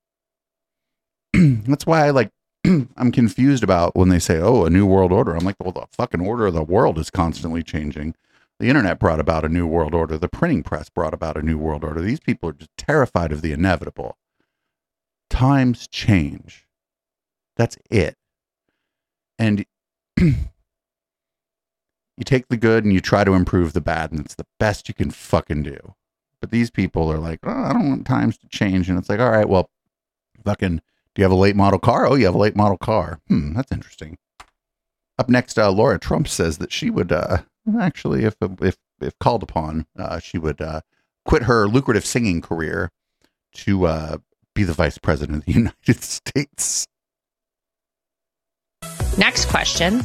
[1.34, 2.32] that's why I like
[2.98, 5.86] I'm confused about when they say, "Oh, a new world order." I'm like, "Well, the
[5.92, 8.16] fucking order of the world is constantly changing."
[8.60, 10.18] The internet brought about a new world order.
[10.18, 12.02] The printing press brought about a new world order.
[12.02, 14.18] These people are just terrified of the inevitable.
[15.30, 16.66] Times change.
[17.58, 18.16] That's it.
[19.38, 19.66] And
[20.18, 20.36] you
[22.24, 24.94] take the good and you try to improve the bad, and it's the best you
[24.94, 25.96] can fucking do.
[26.40, 28.90] But these people are like, oh, I don't want times to change.
[28.90, 29.70] And it's like, all right, well,
[30.46, 30.82] fucking
[31.16, 32.08] do you have a late model car?
[32.08, 33.20] Oh, you have a late model car.
[33.28, 34.18] Hmm, that's interesting.
[35.20, 37.40] Up next, uh, Laura Trump says that she would uh,
[37.80, 40.82] actually, if if if called upon, uh, she would uh,
[41.26, 42.90] quit her lucrative singing career
[43.54, 44.18] to uh,
[44.56, 46.88] be the vice president of the United States.
[49.18, 50.02] Next question.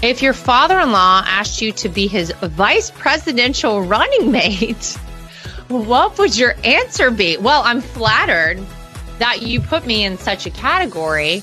[0.00, 4.86] If your father in law asked you to be his vice presidential running mate,
[5.68, 7.36] what would your answer be?
[7.36, 8.64] Well, I'm flattered
[9.18, 11.42] that you put me in such a category.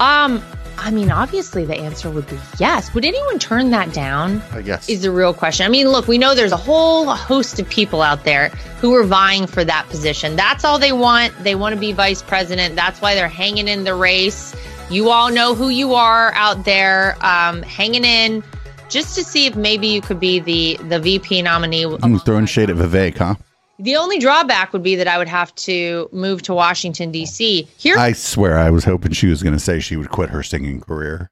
[0.00, 0.42] Um,
[0.78, 2.92] I mean, obviously the answer would be yes.
[2.94, 4.42] Would anyone turn that down?
[4.52, 4.88] I guess.
[4.88, 5.64] Is the real question.
[5.64, 8.50] I mean, look, we know there's a whole host of people out there
[8.80, 10.36] who are vying for that position.
[10.36, 11.32] That's all they want.
[11.42, 12.76] They want to be vice president.
[12.76, 14.54] That's why they're hanging in the race.
[14.90, 18.44] You all know who you are out there, um, hanging in
[18.88, 21.84] just to see if maybe you could be the the VP nominee.
[22.02, 23.34] I'm throwing shade at Vivek, huh?
[23.78, 27.68] The only drawback would be that I would have to move to Washington D.C.
[27.76, 30.42] Here, I swear I was hoping she was going to say she would quit her
[30.42, 31.30] singing career.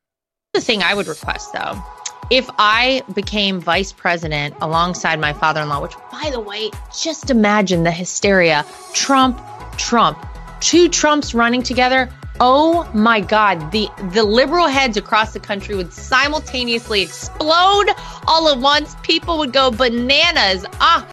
[0.52, 1.82] the thing I would request though.
[2.30, 7.90] If I became vice president alongside my father-in-law, which by the way, just imagine the
[7.90, 8.64] hysteria.
[8.94, 9.40] Trump,
[9.76, 10.18] Trump,
[10.60, 12.10] two Trumps running together.
[12.40, 13.70] Oh my God.
[13.72, 17.86] The the liberal heads across the country would simultaneously explode
[18.26, 18.96] all at once.
[19.02, 20.64] People would go bananas.
[20.80, 21.06] Ah,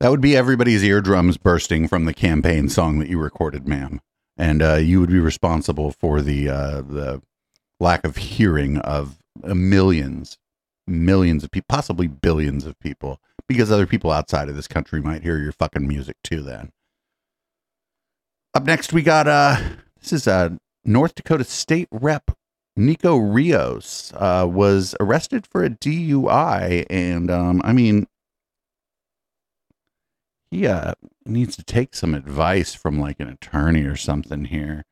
[0.00, 4.00] That would be everybody's eardrums bursting from the campaign song that you recorded, ma'am,
[4.36, 7.22] and uh, you would be responsible for the uh, the
[7.80, 10.36] lack of hearing of millions,
[10.86, 15.22] millions of people, possibly billions of people, because other people outside of this country might
[15.22, 16.42] hear your fucking music too.
[16.42, 16.72] Then,
[18.52, 19.58] up next, we got uh,
[20.00, 20.50] this is uh,
[20.84, 22.32] North Dakota State Rep
[22.76, 28.06] Nico Rios uh, was arrested for a DUI, and um, I mean,
[30.56, 30.94] he uh,
[31.26, 34.84] needs to take some advice from like an attorney or something here.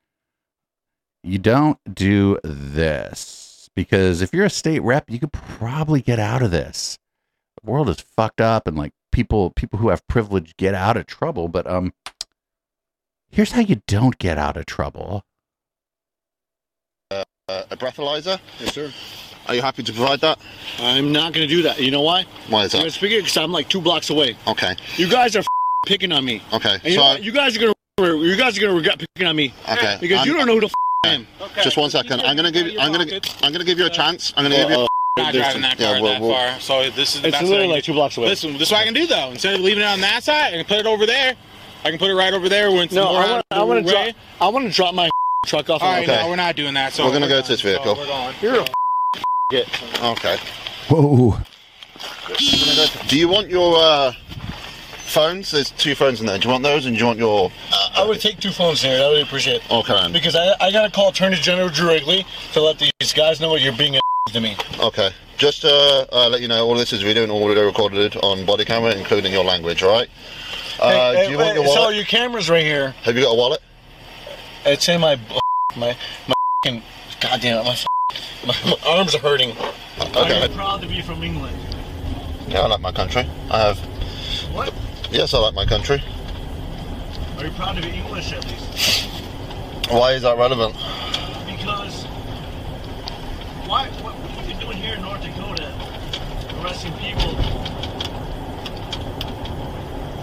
[1.22, 6.42] You don't do this because if you're a state rep, you could probably get out
[6.42, 6.98] of this.
[7.62, 11.06] The world is fucked up, and like people, people who have privilege get out of
[11.06, 11.48] trouble.
[11.48, 11.94] But um,
[13.30, 15.24] here's how you don't get out of trouble.
[17.10, 18.38] uh, a breathalyzer?
[18.60, 18.92] Yes, sir.
[19.46, 20.38] Are you happy to provide that?
[20.78, 21.80] I'm not going to do that.
[21.80, 22.24] You know why?
[22.48, 22.82] Why is I'm that?
[22.82, 24.36] going to speak it because I'm like two blocks away.
[24.46, 24.74] Okay.
[24.96, 25.46] You guys are f-
[25.86, 26.42] picking on me.
[26.52, 27.74] Okay, And you, know so- you guys are gonna
[28.18, 29.52] you guys are gonna regret picking on me.
[29.70, 30.72] Okay, Because I'm- you don't know who the f-
[31.04, 31.26] I am.
[31.62, 32.20] Just one second.
[32.22, 32.80] I'm gonna give you.
[32.80, 33.20] I'm gonna.
[33.42, 34.32] I'm gonna give you a chance.
[34.36, 34.76] I'm gonna give you.
[34.80, 36.58] Uh, a not driving that yeah, car we'll- that we'll- far.
[36.60, 38.28] So this is It's that's literally what I like two blocks away.
[38.28, 39.30] Listen, this is what I can do though.
[39.30, 41.34] Instead of leaving it on that side, I can put it over there.
[41.84, 43.46] I can put it right over there when it's No, more I want.
[43.50, 44.08] I want to drop.
[44.40, 45.08] I want to drop my
[45.46, 45.82] truck off.
[45.82, 46.94] All on right, the- no, we're not doing that.
[46.94, 47.42] So We're gonna go going.
[47.44, 47.94] to this vehicle.
[47.94, 48.34] So we're going.
[48.42, 48.66] You're a
[49.50, 49.68] get.
[50.02, 50.36] Okay.
[50.88, 51.38] Whoa.
[53.08, 54.12] Do you want your uh,
[55.04, 55.50] phones?
[55.50, 56.38] There's two phones in there.
[56.38, 57.50] Do you want those, and do you want your?
[57.96, 59.02] I would take two phones here.
[59.02, 59.70] I would appreciate it.
[59.70, 60.10] Okay.
[60.12, 63.60] Because I, I gotta call Attorney General Drew Wrigley to let these guys know what
[63.60, 64.00] you're being a
[64.32, 64.56] to me.
[64.80, 65.10] Okay.
[65.36, 68.46] Just to uh, uh, let you know, all this is video and audio recorded on
[68.46, 69.82] body camera, including your language.
[69.82, 70.08] All right.
[70.80, 72.90] Uh, hey, do you hey, want your hey, so your camera's right here.
[73.02, 73.60] Have you got a wallet?
[74.64, 75.16] It's in my
[75.76, 75.96] my
[76.28, 76.34] my
[76.64, 76.82] fucking
[77.20, 77.76] goddamn it, my,
[78.46, 79.50] my, my arms are hurting.
[80.00, 80.42] Okay.
[80.44, 81.56] I'm proud to be from England.
[82.48, 83.28] Yeah, I like my country.
[83.50, 83.78] I have.
[84.52, 84.72] What?
[85.14, 86.02] Yes, I like my country.
[87.38, 89.08] Are you proud to be English at least?
[89.88, 90.74] Why is that relevant?
[91.46, 92.02] Because
[93.68, 93.86] why?
[94.02, 95.72] What, what are you doing here in North Dakota?
[96.60, 97.32] Arresting people.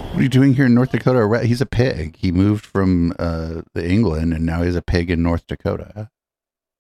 [0.10, 1.26] What are you doing here in North Dakota?
[1.26, 2.18] Re- He's a pig.
[2.18, 6.10] He moved from uh, the England, and now he's a pig in North Dakota.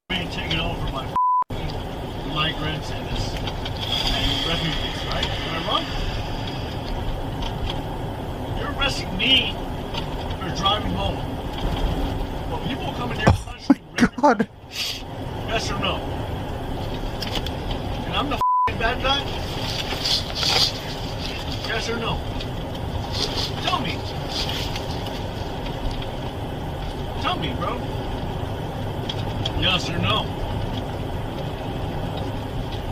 [0.09, 1.05] being taken over by
[2.27, 5.25] migrants and, this, and refugees, right?
[5.25, 5.85] Am I wrong?
[8.59, 9.53] You're arresting Oh me
[10.39, 11.17] for driving home.
[12.49, 13.79] Well, people come in your country.
[14.15, 14.49] God.
[15.47, 15.95] Yes or no?
[18.05, 18.41] And I'm the
[18.79, 19.19] bad guy?
[21.67, 22.19] Yes or no?
[23.61, 23.97] Tell me.
[27.21, 27.77] Tell me, bro.
[29.61, 30.25] Yes or no?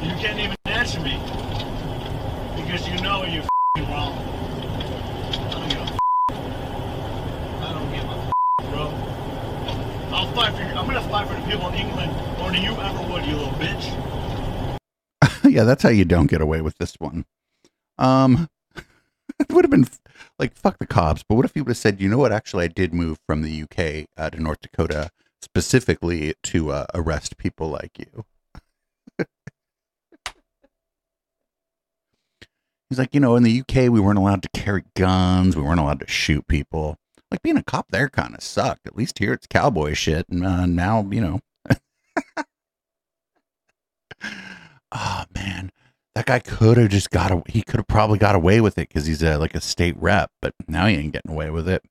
[0.03, 1.17] You can't even answer me
[2.55, 3.43] because you know you're
[3.87, 4.13] wrong.
[5.31, 5.99] I don't give a f-
[7.61, 8.33] I don't give a f-
[8.71, 8.85] bro.
[10.19, 10.67] I'll fight for you.
[10.77, 13.53] I'm gonna fight for the people in England more than you ever would, you little
[13.53, 14.77] bitch.
[15.49, 17.23] yeah, that's how you don't get away with this one.
[17.97, 19.87] Um, it would have been
[20.37, 22.33] like fuck the cops, but what if he would have said, you know what?
[22.33, 25.09] Actually, I did move from the UK uh, to North Dakota
[25.41, 28.25] specifically to uh, arrest people like you.
[32.89, 35.79] He's like, you know, in the UK, we weren't allowed to carry guns, we weren't
[35.79, 36.97] allowed to shoot people.
[37.31, 38.87] Like being a cop there kind of sucked.
[38.87, 41.39] At least here it's cowboy shit, and uh, now you know.
[44.91, 45.71] oh man,
[46.15, 47.31] that guy could have just got.
[47.31, 49.95] A, he could have probably got away with it because he's a, like a state
[49.97, 51.83] rep, but now he ain't getting away with it.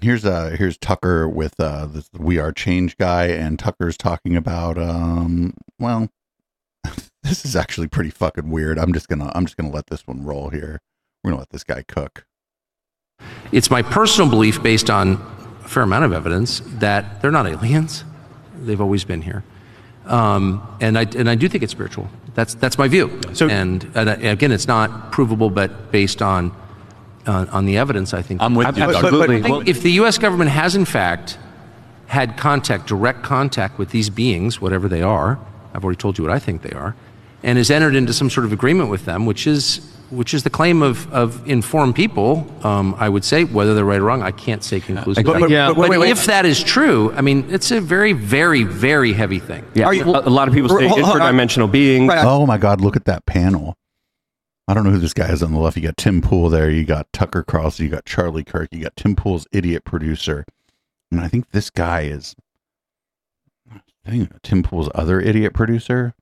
[0.00, 4.78] Here's uh here's Tucker with uh this We Are Change guy, and Tucker's talking about
[4.78, 6.08] um well,
[7.22, 8.78] this is actually pretty fucking weird.
[8.78, 10.80] I'm just gonna I'm just gonna let this one roll here.
[11.22, 12.24] We're gonna let this guy cook.
[13.52, 15.12] It's my personal belief, based on
[15.64, 18.04] a fair amount of evidence, that they're not aliens.
[18.62, 19.42] They've always been here,
[20.06, 22.08] um, and I and I do think it's spiritual.
[22.34, 23.20] That's that's my view.
[23.34, 26.54] So, and, and uh, again, it's not provable, but based on
[27.26, 28.82] uh, on the evidence, I think I'm with you.
[28.84, 29.38] I- I- Absolutely.
[29.38, 30.16] I think if the U.S.
[30.18, 31.38] government has in fact
[32.06, 35.38] had contact, direct contact with these beings, whatever they are,
[35.74, 36.96] I've already told you what I think they are,
[37.42, 40.50] and has entered into some sort of agreement with them, which is which is the
[40.50, 44.32] claim of, of informed people, um, I would say, whether they're right or wrong, I
[44.32, 45.22] can't say conclusively.
[45.22, 45.68] But- but- Yeah.
[45.68, 46.10] But wait, wait, wait.
[46.10, 49.64] if that is true, I mean, it's a very, very, very heavy thing.
[49.72, 52.12] Yeah, a a lot of people say interdimensional beings.
[52.16, 53.76] Oh my god, look at that panel.
[54.66, 55.76] I don't know who this guy is on the left.
[55.76, 58.96] You got Tim Pool there, you got Tucker Carlson, you got Charlie Kirk, you got
[58.96, 60.44] Tim Pool's idiot producer.
[61.12, 62.34] And I think this guy is
[63.72, 66.14] I think Tim Pool's other idiot producer.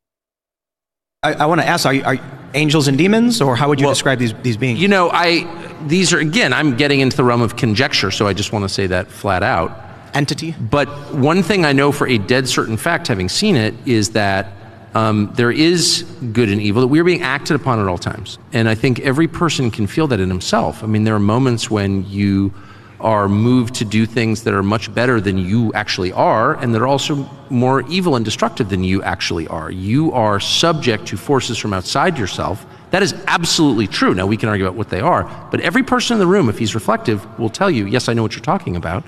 [1.24, 2.16] I, I want to ask: Are, you, are
[2.54, 4.80] angels and demons, or how would you describe these these beings?
[4.80, 5.48] You know, I
[5.88, 8.68] these are again, I'm getting into the realm of conjecture, so I just want to
[8.68, 9.76] say that flat out.
[10.14, 10.54] Entity.
[10.60, 14.52] But one thing I know for a dead certain fact, having seen it, is that
[14.94, 16.82] um, there is good and evil.
[16.82, 19.88] That we are being acted upon at all times, and I think every person can
[19.88, 20.84] feel that in himself.
[20.84, 22.54] I mean, there are moments when you
[23.01, 26.82] are moved to do things that are much better than you actually are, and that
[26.82, 29.70] are also more evil and destructive than you actually are.
[29.70, 32.66] You are subject to forces from outside yourself.
[32.90, 34.14] That is absolutely true.
[34.14, 36.59] Now, we can argue about what they are, but every person in the room, if
[36.59, 39.05] he's reflective, will tell you, yes, I know what you're talking about.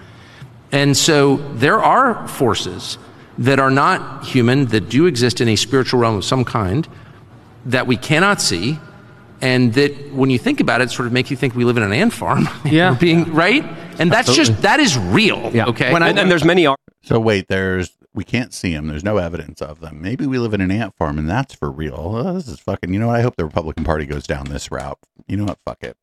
[0.71, 2.99] And so there are forces
[3.39, 6.87] that are not human, that do exist in a spiritual realm of some kind,
[7.65, 8.79] that we cannot see,
[9.43, 11.83] and that when you think about it, sort of make you think we live in
[11.83, 12.49] an ant farm.
[12.65, 12.95] Yeah.
[12.95, 13.65] being right?
[13.99, 15.51] And that's just that is real.
[15.55, 15.67] Yeah.
[15.67, 15.93] Okay.
[15.93, 16.67] When I- and- and there's many.
[16.67, 18.89] Are So wait, there's we can't see them.
[18.89, 20.03] There's no evidence of them.
[20.03, 21.95] Maybe we live in an ant farm and that's for real.
[21.97, 22.93] Oh, this is fucking.
[22.93, 23.17] You know what?
[23.17, 24.99] I hope the Republican Party goes down this route.
[25.29, 25.59] You know what?
[25.65, 25.97] Fuck it.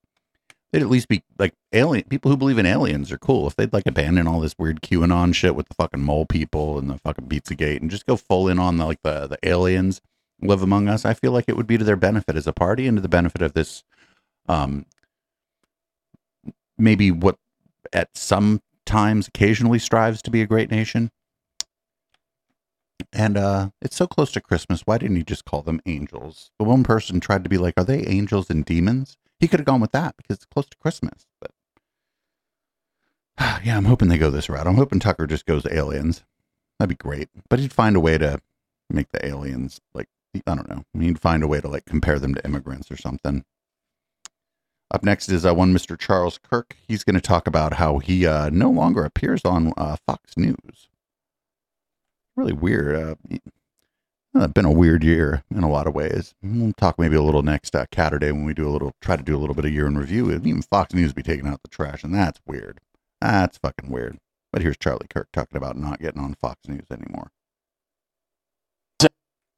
[0.72, 3.48] They'd at least be like alien people who believe in aliens are cool.
[3.48, 6.90] If they'd like abandon all this weird QAnon shit with the fucking mole people and
[6.90, 10.02] the fucking Pizzagate and just go full in on the, like the the aliens
[10.42, 12.88] live among us, I feel like it would be to their benefit as a party
[12.88, 13.84] and to the benefit of this
[14.48, 14.86] um
[16.78, 17.38] maybe what
[17.92, 21.12] at some times occasionally strives to be a great nation.
[23.14, 24.82] And uh it's so close to Christmas.
[24.86, 26.52] Why didn't he just call them angels?
[26.60, 29.18] The one person tried to be like, are they angels and demons?
[29.40, 31.26] He could have gone with that because it's close to Christmas.
[31.42, 31.52] But
[33.64, 34.68] yeah, I'm hoping they go this route.
[34.68, 36.24] I'm hoping Tucker just goes aliens.
[36.80, 37.30] That'd be great.
[37.50, 38.40] But he'd find a way to
[38.90, 40.84] make the aliens like I don't know.
[41.00, 43.44] He'd find a way to like compare them to immigrants or something.
[44.90, 45.98] Up next is uh, one Mr.
[45.98, 46.78] Charles Kirk.
[46.88, 50.88] He's going to talk about how he uh, no longer appears on uh, Fox News.
[52.38, 52.96] Really weird.
[52.96, 53.16] Uh,
[54.36, 56.36] uh, been a weird year in a lot of ways.
[56.42, 59.24] We'll talk maybe a little next uh, Saturday when we do a little, try to
[59.24, 60.32] do a little bit of year in review.
[60.32, 62.80] Even Fox News be taking out the trash, and that's weird.
[63.20, 64.20] That's fucking weird.
[64.54, 67.32] But here's Charlie Kirk talking about not getting on Fox News anymore.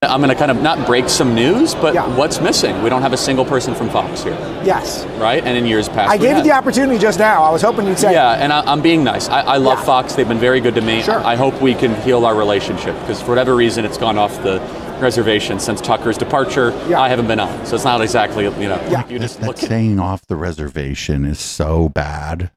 [0.02, 2.82] I'm going to kind of not break some news, but what's missing?
[2.84, 4.32] We don't have a single person from Fox here,
[4.64, 5.06] Yes.
[5.18, 5.44] right?
[5.44, 7.44] And in years past, I we gave you the opportunity just now.
[7.44, 8.14] I was hoping you'd say.
[8.14, 9.28] Yeah, and I, I'm being nice.
[9.28, 10.16] I, I love Fox.
[10.16, 11.02] They've been very good to me.
[11.02, 11.20] Sure.
[11.20, 14.60] I hope we can heal our relationship because for whatever reason, it's gone off the
[15.02, 16.70] reservation since Tucker's departure.
[16.88, 17.02] Yeah.
[17.02, 19.06] I haven't been on, so it's not exactly you know.
[19.10, 22.52] You just That look at saying off the reservation is so bad.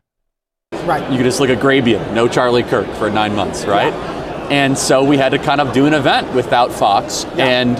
[0.85, 1.03] Right.
[1.11, 3.93] you can just look at Grabien, no Charlie Kirk for nine months, right?
[4.53, 7.79] And so we had to kind of do an event without Fox, and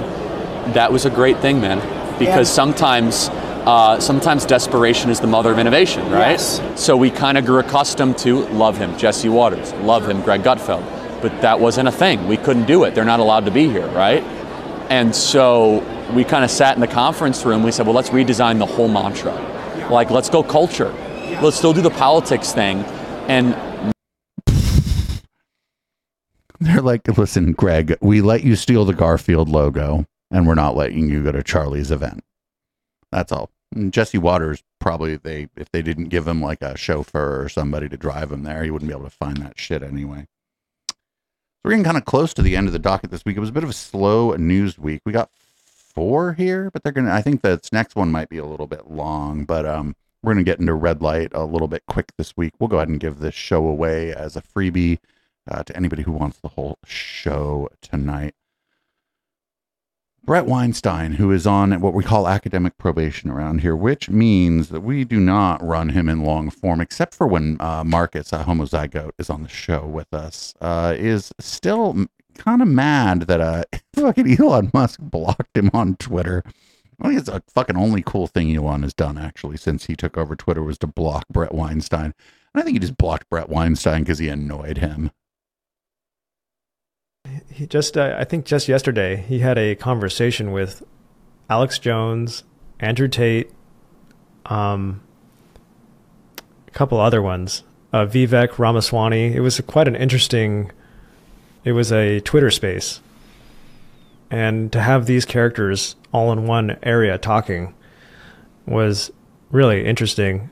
[0.75, 1.81] that was a great thing, man.
[2.19, 2.55] Because Yeah.
[2.55, 3.31] sometimes,
[3.67, 6.41] uh, sometimes desperation is the mother of innovation, right?
[6.77, 10.83] So we kind of grew accustomed to love him, Jesse Watters, love him, Greg Gutfeld,
[11.21, 12.27] but that wasn't a thing.
[12.27, 12.95] We couldn't do it.
[12.95, 14.25] They're not allowed to be here, right?
[14.89, 15.83] And so
[16.15, 17.63] we kind of sat in the conference room.
[17.63, 19.35] We said, well, let's redesign the whole mantra.
[19.91, 20.93] Like, let's go culture.
[21.43, 22.83] Let's still do the politics thing.
[23.29, 23.55] And
[26.63, 31.09] They're like, listen, Greg, we let you steal the Garfield logo, and we're not letting
[31.09, 32.23] you go to Charlie's event.
[33.11, 33.51] That's all.
[33.75, 37.89] And Jesse Watters probably they if they didn't give him like a chauffeur or somebody
[37.89, 40.27] to drive him there, he wouldn't be able to find that shit anyway.
[40.89, 40.97] So
[41.65, 43.37] we're getting kind of close to the end of the docket this week.
[43.37, 45.03] It was a bit of a slow news week.
[45.05, 47.13] We got four here, but they're gonna.
[47.13, 50.45] I think this next one might be a little bit long, but um, we're gonna
[50.45, 52.53] get into red light a little bit quick this week.
[52.61, 54.99] We'll go ahead and give this show away as a freebie
[55.51, 58.35] uh, to anybody who wants the whole show tonight.
[60.25, 64.83] Bret Weinstein, who is on what we call academic probation around here, which means that
[64.83, 69.11] we do not run him in long form, except for when uh, Marcus, a homozygote,
[69.19, 72.07] is on the show with us, uh, is still
[72.39, 73.65] kind of mad that uh,
[73.95, 76.45] fucking Elon Musk blocked him on Twitter.
[77.01, 80.17] I think it's a fucking only cool thing Elon has done, actually, since he took
[80.17, 82.15] over Twitter, was to block Bret Weinstein.
[82.55, 85.11] And I think he just blocked Bret Weinstein because he annoyed him.
[87.53, 90.83] He just uh, I think just yesterday he had a conversation with
[91.49, 92.45] Alex Jones,
[92.81, 93.51] Andrew Tate,
[94.47, 95.03] um,
[96.67, 99.35] a couple other ones, uh, Vivek Ramaswamy.
[99.35, 100.73] It was quite an interesting.
[101.65, 103.01] It was a Twitter space,
[104.31, 107.75] and to have these characters all in one area talking
[108.67, 109.11] was
[109.51, 110.51] really interesting.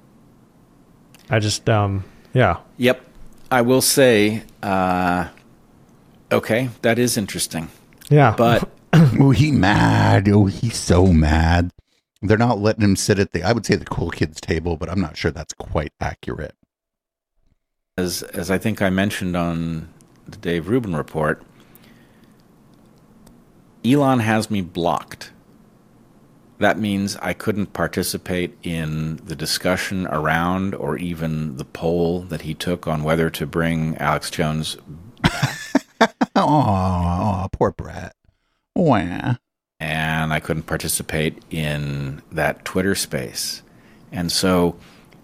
[1.28, 2.58] I just um yeah.
[2.76, 3.00] Yep.
[3.50, 5.28] I will say, uh,
[6.32, 7.68] okay, that is interesting.
[8.08, 8.34] Yeah.
[8.36, 10.28] But oh, he mad.
[10.28, 11.70] Oh, he's so mad.
[12.22, 14.90] They're not letting him sit at the, I would say the cool kids table, but
[14.90, 16.54] I'm not sure that's quite accurate.
[17.96, 19.88] as as I think I mentioned on
[20.26, 21.42] the Dave Rubin report,
[23.84, 25.32] Elon has me blocked.
[26.58, 32.52] That means I couldn't participate in the discussion around or even the poll that he
[32.52, 34.76] took on whether to bring Alex Jones
[36.36, 38.14] Oh, poor Bret.
[38.74, 39.34] Wah.
[39.78, 43.62] and I couldn't participate in that Twitter space.
[44.12, 44.76] And so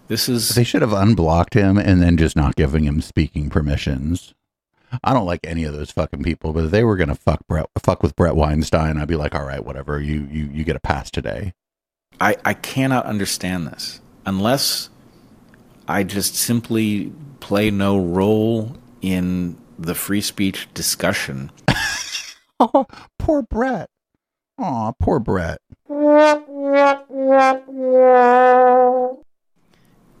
[0.07, 4.33] this is They should have unblocked him and then just not giving him speaking permissions.
[5.03, 7.65] I don't like any of those fucking people, but if they were gonna fuck Bret,
[7.79, 9.99] fuck with Bret Weinstein, I'd be like, all right, whatever.
[9.99, 11.53] You you you get a pass today.
[12.21, 14.89] I, I cannot understand this unless
[15.87, 21.51] I just simply play no role in the free speech discussion.
[22.59, 22.87] Oh,
[23.19, 23.87] poor Bret.
[24.57, 25.61] Aw, poor Bret.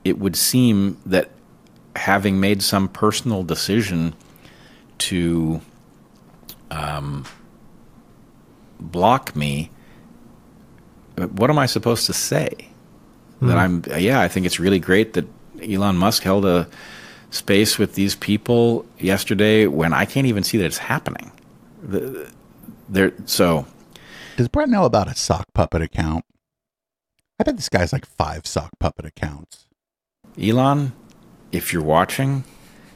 [0.03, 1.31] It would seem that
[1.95, 4.13] having made some personal decision
[4.99, 5.61] to
[6.69, 7.25] um,
[8.79, 9.71] block me,
[11.31, 12.69] what am I supposed to say?
[13.39, 13.47] Hmm.
[13.47, 15.25] That I'm, yeah, I think it's really great that
[15.61, 16.69] Elon Musk held a
[17.29, 21.31] space with these people yesterday when I can't even see that it's happening.
[21.81, 22.31] The,
[22.89, 23.65] there, so
[24.37, 26.25] Does Bret know about a sock puppet account?
[27.39, 29.67] I bet this guy's like five sock puppet accounts.
[30.41, 30.93] Elon,
[31.51, 32.43] if you're watching,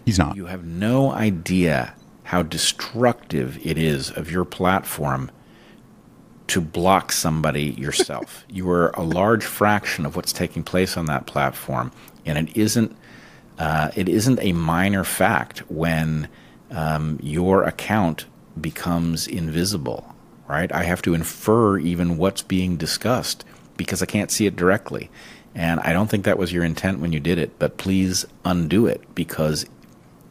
[0.05, 0.36] he's not.
[0.36, 5.29] You have no idea how destructive it is of your platform
[6.47, 8.45] to block somebody yourself.
[8.49, 11.91] you are a large fraction of what's taking place on that platform,
[12.25, 12.95] and it isn't.
[13.58, 16.28] Uh, it isn't a minor fact when
[16.72, 18.26] um, your account
[18.60, 20.16] becomes invisible,
[20.47, 20.72] right?
[20.72, 23.45] I have to infer even what's being discussed
[23.78, 25.10] because I can't see it directly.
[25.54, 28.88] And I don't think that was your intent when you did it, but please undo
[28.88, 29.66] it because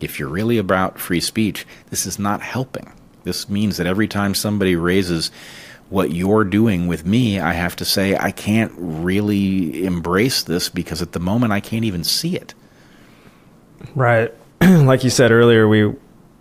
[0.01, 2.91] if you're really about free speech, this is not helping.
[3.25, 5.31] This means that every time somebody raises
[5.91, 11.03] what you're doing with me, I have to say, I can't really embrace this because
[11.03, 12.55] at the moment I can't even see it.
[13.95, 14.33] Right.
[14.61, 15.95] like you said earlier, we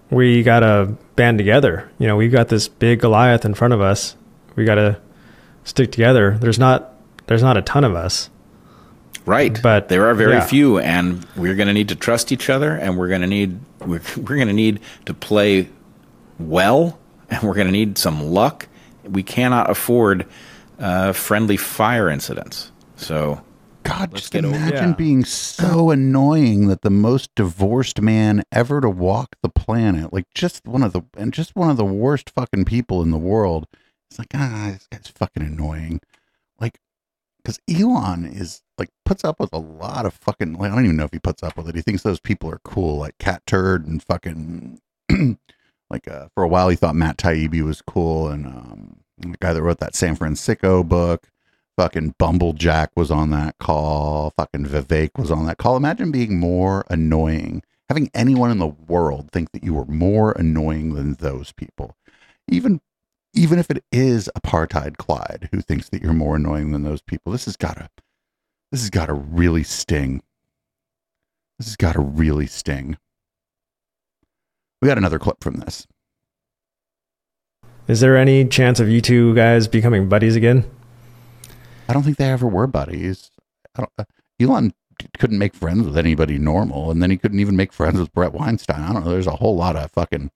[0.09, 1.89] we got to band together.
[1.99, 4.15] You know, we've got this big Goliath in front of us.
[4.55, 4.99] We got to
[5.63, 6.37] stick together.
[6.39, 6.93] There's not
[7.27, 8.29] there's not a ton of us.
[9.25, 9.61] Right.
[9.61, 10.45] But there are very yeah.
[10.45, 13.59] few and we're going to need to trust each other and we're going to need
[13.79, 15.69] we're, we're going to need to play
[16.39, 16.97] well
[17.29, 18.67] and we're going to need some luck.
[19.03, 20.25] We cannot afford
[20.79, 22.71] uh, friendly fire incidents.
[22.95, 23.41] So
[23.83, 29.35] God, let's just imagine being so annoying that the most divorced man ever to walk
[29.41, 33.01] the planet, like just one of the and just one of the worst fucking people
[33.01, 33.67] in the world.
[34.09, 36.01] It's like ah, this guy's fucking annoying.
[36.59, 36.79] Like,
[37.37, 40.53] because Elon is like puts up with a lot of fucking.
[40.53, 41.75] Like, I don't even know if he puts up with it.
[41.75, 44.79] He thinks those people are cool, like Cat Turd and fucking.
[45.89, 49.53] like uh, for a while, he thought Matt Taibbi was cool, and um, the guy
[49.53, 51.29] that wrote that San Francisco book.
[51.79, 54.33] Fucking Bumblejack was on that call.
[54.35, 55.77] Fucking Vivek was on that call.
[55.77, 57.63] Imagine being more annoying.
[57.87, 61.95] Having anyone in the world think that you were more annoying than those people.
[62.49, 62.81] Even
[63.33, 67.31] even if it is apartheid Clyde who thinks that you're more annoying than those people.
[67.31, 67.87] This has gotta
[68.73, 70.21] this has gotta really sting.
[71.59, 72.97] This has gotta really sting.
[74.81, 75.87] We got another clip from this.
[77.87, 80.69] Is there any chance of you two guys becoming buddies again?
[81.89, 83.31] I don't think they ever were buddies.
[83.75, 84.03] Uh,
[84.39, 84.73] Elon
[85.17, 88.31] couldn't make friends with anybody normal, and then he couldn't even make friends with Bret
[88.31, 88.81] Weinstein.
[88.81, 89.09] I don't know.
[89.09, 90.29] There's a whole lot of fucking,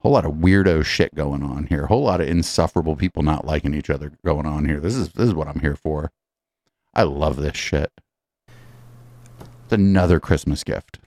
[0.00, 1.84] whole lot of weirdo shit going on here.
[1.84, 4.80] A whole lot of insufferable people not liking each other going on here.
[4.80, 6.10] This is this is what I'm here for.
[6.92, 7.92] I love this shit.
[8.48, 10.98] It's another Christmas gift.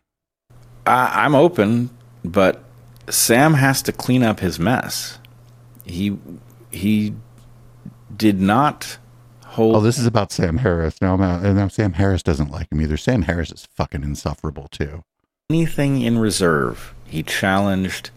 [0.85, 1.89] I, I'm open,
[2.23, 2.63] but
[3.09, 5.19] Sam has to clean up his mess.
[5.83, 6.17] He
[6.71, 7.15] he
[8.15, 8.97] did not
[9.59, 9.75] hold.
[9.75, 11.01] Oh, this is about Sam Harris.
[11.01, 12.97] Now, I'm out, and now Sam Harris doesn't like him either.
[12.97, 15.03] Sam Harris is fucking insufferable too.
[15.49, 16.93] anything in reserve.
[17.05, 18.11] He challenged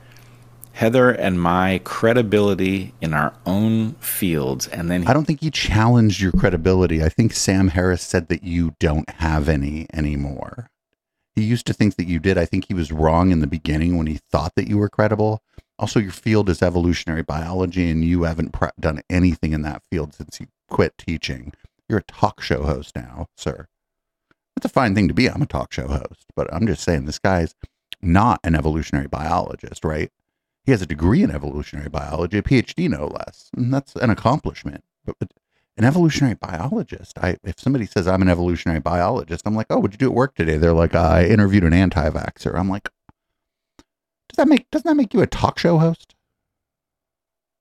[0.73, 5.51] Heather and my credibility in our own fields, and then he I don't think he
[5.51, 7.03] challenged your credibility.
[7.03, 10.71] I think Sam Harris said that you don't have any anymore.
[11.35, 12.37] He used to think that you did.
[12.39, 15.43] I think he was wrong in the beginning when he thought that you were credible.
[15.79, 20.15] Also, your field is evolutionary biology, and you haven't pre- done anything in that field
[20.15, 21.53] since you quit teaching.
[21.89, 23.69] You're a talk show host now, sir.
[24.57, 25.29] It's a fine thing to be.
[25.29, 27.55] I'm a talk show host, but I'm just saying this guy's
[28.01, 30.11] not an evolutionary biologist, right?
[30.65, 34.83] He has a degree in evolutionary biology, a PhD no less, and that's an accomplishment.
[35.05, 35.33] But, but
[35.77, 39.95] an evolutionary biologist, I if somebody says I'm an evolutionary biologist, I'm like, oh, what'd
[39.95, 40.57] you do at work today?
[40.57, 42.55] They're like, I interviewed an anti-vaxxer.
[42.55, 42.89] I'm like,
[44.29, 46.15] does that make doesn't that make you a talk show host?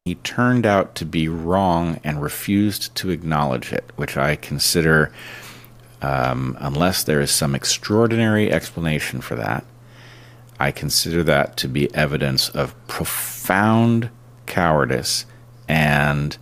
[0.05, 5.11] He turned out to be wrong and refused to acknowledge it, which I consider,
[6.01, 9.63] um, unless there is some extraordinary explanation for that,
[10.59, 14.09] I consider that to be evidence of profound
[14.47, 15.25] cowardice
[15.67, 16.37] and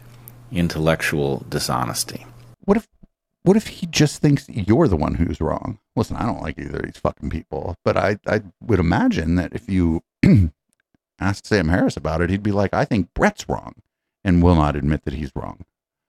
[0.51, 2.25] intellectual dishonesty.
[2.65, 2.87] What if
[3.43, 5.79] what if he just thinks you're the one who's wrong?
[5.95, 9.53] Listen, I don't like either of these fucking people, but I I would imagine that
[9.53, 10.01] if you
[11.19, 13.75] asked Sam Harris about it, he'd be like, I think Bret's wrong
[14.23, 15.65] and will not admit that he's wrong.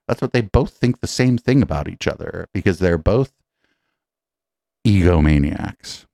[0.08, 3.32] That's what they both think the same thing about each other because they're both
[4.86, 6.06] egomaniacs.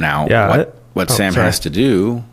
[0.00, 1.46] Now, Yeah, what, what oh, Sam sorry.
[1.46, 2.24] has to do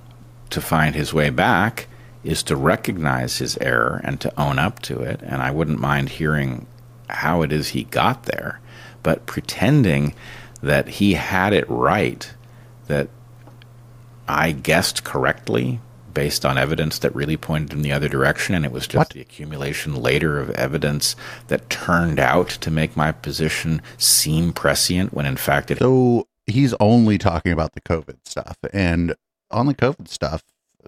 [0.51, 1.87] to find his way back
[2.23, 5.21] is to recognize his error and to own up to it.
[5.23, 6.65] And I wouldn't mind hearing
[7.09, 8.59] how it is he got there,
[9.03, 10.13] but pretending
[10.65, 12.33] that he had it right,
[12.87, 13.07] that
[14.27, 15.79] I guessed correctly
[16.13, 19.21] based on evidence that really pointed in the other direction, and it was just the
[19.21, 21.15] accumulation later of evidence
[21.49, 25.77] that turned out to make my position seem prescient when in fact it.
[25.77, 29.13] So he's only talking about the COVID stuff, and
[29.51, 30.43] on the COVID stuff,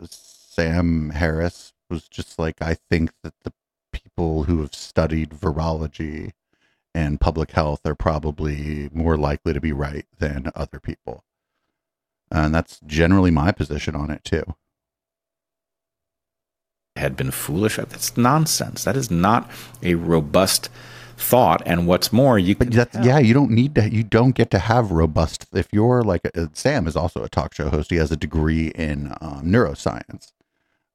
[0.10, 3.54] Sam Harris was just like, I think that the
[3.92, 6.32] people who have studied virology
[6.98, 11.24] and public health are probably more likely to be right than other people.
[12.32, 14.56] And that's generally my position on it too.
[16.96, 17.76] Had been foolish.
[17.76, 18.84] That's nonsense.
[18.84, 19.48] That is not
[19.84, 20.70] a robust
[21.18, 21.62] thought.
[21.68, 22.72] And what's more, you can.
[22.72, 23.88] Yeah, you don't need to.
[23.88, 25.46] You don't get to have robust.
[25.54, 27.92] If you're like uh, Sam is also a talk show host.
[27.92, 30.32] He has a degree in um, neuroscience.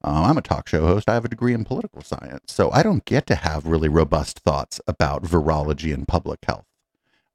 [0.05, 1.09] Uh, I'm a talk show host.
[1.09, 2.53] I have a degree in political science.
[2.53, 6.66] So I don't get to have really robust thoughts about virology and public health.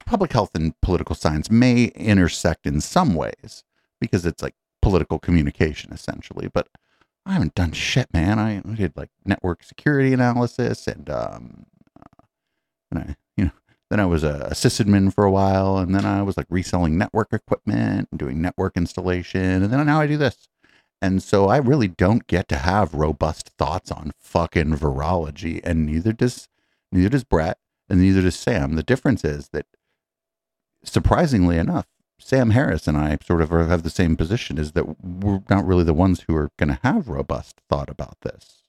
[0.06, 3.64] Public health and political science may intersect in some ways
[4.00, 6.70] because it's like political communication essentially, but
[7.26, 8.40] I haven't done shit, man.
[8.40, 11.66] I, did like network security analysis and, um,
[12.00, 12.24] uh,
[12.92, 13.52] and I, you know,
[13.90, 16.98] then I was a, a sysadmin for a while, and then I was like reselling
[16.98, 20.50] network equipment and doing network installation, and then now I do this.
[21.02, 26.12] And so I really don't get to have robust thoughts on fucking virology, and neither
[26.12, 26.50] does
[26.92, 28.74] neither does Bret, and neither does Sam.
[28.74, 29.68] The difference is that,
[30.84, 31.86] surprisingly enough,
[32.20, 35.84] Sam Harris and I sort of have the same position: is that we're not really
[35.84, 38.64] the ones who are going to have robust thought about this,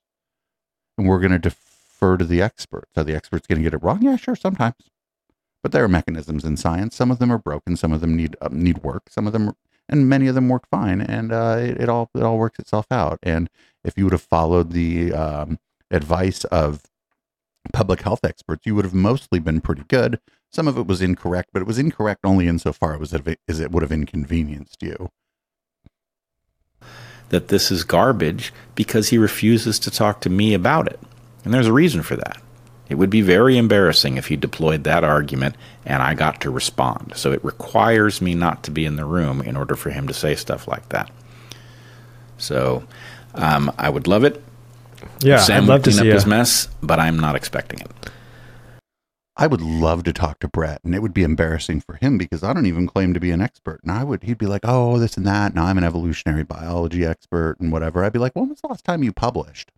[0.98, 2.92] and we're going to defer to the experts.
[2.96, 4.02] Are the experts going to get it wrong?
[4.02, 4.90] Yeah, sure, sometimes.
[5.62, 6.94] But there are mechanisms in science.
[6.94, 7.76] Some of them are broken.
[7.76, 9.04] Some of them need uh, need work.
[9.08, 9.54] Some of them
[9.88, 12.86] and many of them work fine, and uh, it, it, all it all works itself
[12.90, 13.18] out.
[13.22, 13.48] And
[13.84, 15.58] if you would have followed the um,
[15.90, 16.82] advice of
[17.72, 20.20] public health experts, you would have mostly been pretty good.
[20.50, 23.82] Some of it was incorrect, but it was incorrect only insofar it, as it would
[23.82, 25.10] have inconvenienced you.
[27.28, 30.98] That this is garbage because he refuses to talk to me about it.
[31.44, 32.40] And there's a reason for that.
[32.88, 37.12] It would be very embarrassing if he deployed that argument and I got to respond.
[37.16, 40.14] So it requires me not to be in the room in order for him to
[40.14, 41.10] say stuff like that.
[42.38, 42.84] So
[43.34, 44.42] um, I would love it.
[45.20, 47.90] Yeah, Sam I'd love to clean see up his mess, but I'm not expecting it.
[49.36, 52.42] I would love to talk to Bret, and it would be embarrassing for him because
[52.42, 53.80] I don't even claim to be an expert.
[53.84, 57.04] And I would, he'd be like, "Oh, this and that." Now I'm an evolutionary biology
[57.04, 58.04] expert and whatever.
[58.04, 59.70] I'd be like, "When was the last time you published?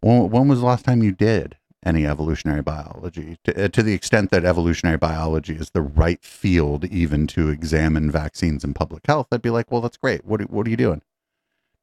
[0.00, 3.38] When, when was the last time you did any evolutionary biology?
[3.44, 8.10] To, uh, to the extent that evolutionary biology is the right field even to examine
[8.10, 10.24] vaccines and public health, I'd be like, "Well, that's great.
[10.24, 11.02] What what are you doing?"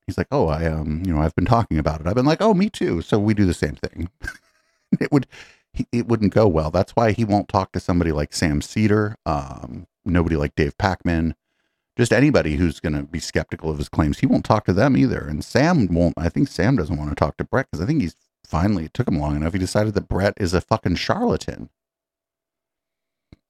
[0.08, 2.42] He's like, "Oh, I um, you know, I've been talking about it." I've been like,
[2.42, 4.10] "Oh, me too." So we do the same thing.
[5.02, 5.28] it would,
[5.92, 6.72] it wouldn't go well.
[6.72, 11.34] That's why he won't talk to somebody like Sam Seder, um, nobody like Dave Pakman,
[11.98, 14.20] just anybody who's going to be skeptical of his claims.
[14.20, 15.20] He won't talk to them either.
[15.20, 16.16] And Sam won't.
[16.18, 18.16] I think Sam doesn't want to talk to Bret because I think he's
[18.46, 19.54] finally it took him long enough.
[19.54, 21.70] He decided that Bret is a fucking charlatan.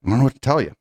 [0.06, 0.74] I don't know what to tell you.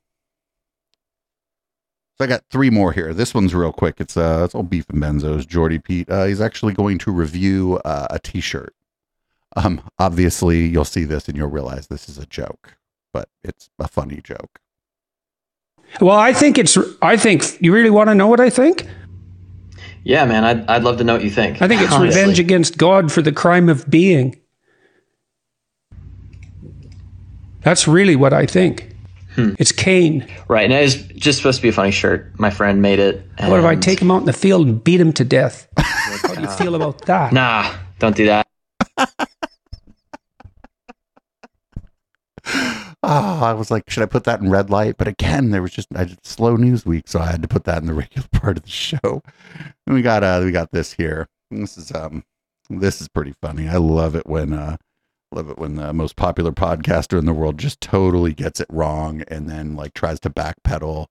[2.19, 3.15] So I got three more here.
[3.15, 3.97] This one's real quick.
[3.99, 5.47] It's uh, it's all beef and benzos.
[5.47, 6.11] Jordy Pete.
[6.11, 8.75] Uh, he's actually going to review uh, a T-shirt.
[9.57, 12.77] Um, obviously, you'll see this and you'll realize this is a joke,
[13.13, 14.59] but it's a funny joke.
[16.01, 16.79] Well, I think it's.
[17.01, 18.87] I think you really want to know what I think.
[20.05, 21.63] Yeah, man, I'd, I'd love to know what you think.
[21.63, 22.21] I think it's honestly.
[22.21, 24.41] revenge against God for the crime of being.
[27.63, 28.93] That's really what I think.
[29.35, 29.55] Hmm.
[29.59, 30.27] It's Cain.
[30.49, 32.39] Right, and it's just supposed to be a funny shirt.
[32.39, 33.25] My friend made it.
[33.39, 35.69] What if I take him out in the field and beat him to death?
[35.79, 37.33] How do you feel about that?
[37.33, 38.42] Nah, don't do that.
[43.15, 44.97] Oh, I was like, should I put that in red light?
[44.97, 47.65] But again, there was just I just slow news week, so I had to put
[47.65, 49.23] that in the regular part of the show.
[49.87, 51.29] And we got uh we got this here.
[51.51, 52.25] This is um
[52.71, 53.69] this is pretty funny.
[53.69, 54.79] I love it when uh
[55.31, 59.23] love it when the most popular podcaster in the world just totally gets it wrong
[59.29, 61.07] and then like tries to backpedal.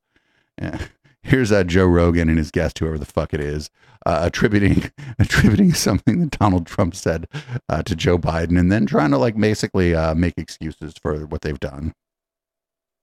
[1.24, 3.70] Here's uh, Joe Rogan and his guest, whoever the fuck it is,
[4.06, 7.28] uh, attributing attributing something that Donald Trump said
[7.70, 11.42] uh, to Joe Biden, and then trying to like basically uh, make excuses for what
[11.42, 11.94] they've done.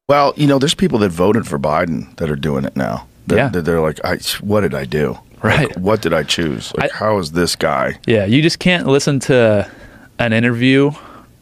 [0.08, 3.06] Well, you know, there's people that voted for Biden that are doing it now.
[3.26, 3.48] That, Yeah.
[3.60, 5.18] they're like, I, what did I do?
[5.42, 5.68] Right.
[5.68, 6.72] Like, what did I choose?
[6.76, 7.98] Like, how is this guy?
[8.06, 9.70] Yeah, you just can't listen to
[10.18, 10.90] an interview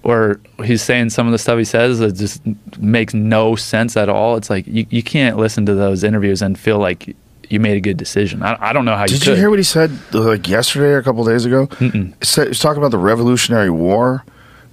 [0.06, 2.40] where he's saying some of the stuff he says that just
[2.78, 4.36] makes no sense at all.
[4.36, 7.16] It's like you, you can't listen to those interviews and feel like
[7.48, 8.42] you made a good decision.
[8.42, 10.98] I, I don't know how you Did you hear what he said like yesterday or
[10.98, 11.66] a couple days ago?
[11.80, 14.24] He said, he was talking about the Revolutionary War.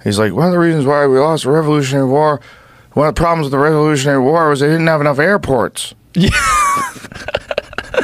[0.04, 2.40] He's like, one of the reasons why we lost the Revolutionary War,
[2.92, 5.94] one of the problems with the Revolutionary War was they didn't have enough airports.
[6.14, 6.30] Yeah.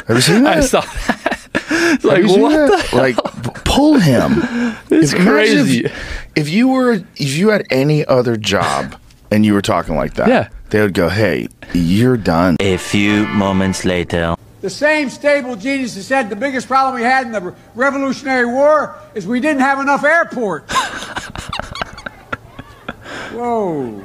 [0.07, 0.57] Have you seen that?
[0.57, 1.27] I saw that.
[2.03, 2.93] Like what that?
[2.93, 3.15] Like
[3.65, 4.31] pull him.
[4.89, 5.91] It's imagine if- crazy.
[6.35, 8.95] If, you were if you had any other job
[9.31, 10.49] and you were talking like that, Yeah.
[10.69, 14.35] they would go, "Hey, you're done." A few moments later.
[14.61, 18.95] The same stable genius that said the biggest problem we had in the Revolutionary War
[19.15, 20.71] is we didn't have enough airports.
[23.33, 24.03] Whoa.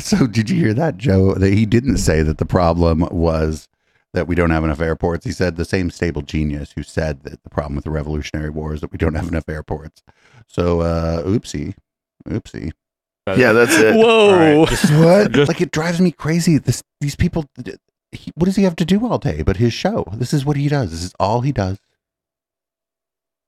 [0.00, 1.34] So did you hear that, Joe?
[1.34, 3.68] That he didn't say that the problem was
[4.12, 5.24] that we don't have enough airports.
[5.24, 8.74] He said the same stable genius who said that the problem with the Revolutionary War
[8.74, 10.02] is that we don't have enough airports.
[10.48, 11.74] So uh oopsie.
[12.28, 12.72] Oopsie.
[13.36, 13.94] Yeah, that's it.
[13.96, 14.60] Whoa.
[14.60, 15.36] what?
[15.48, 16.58] like it drives me crazy.
[16.58, 17.44] This these people
[18.12, 20.06] he, what does he have to do all day but his show?
[20.14, 20.90] This is what he does.
[20.90, 21.78] This is all he does.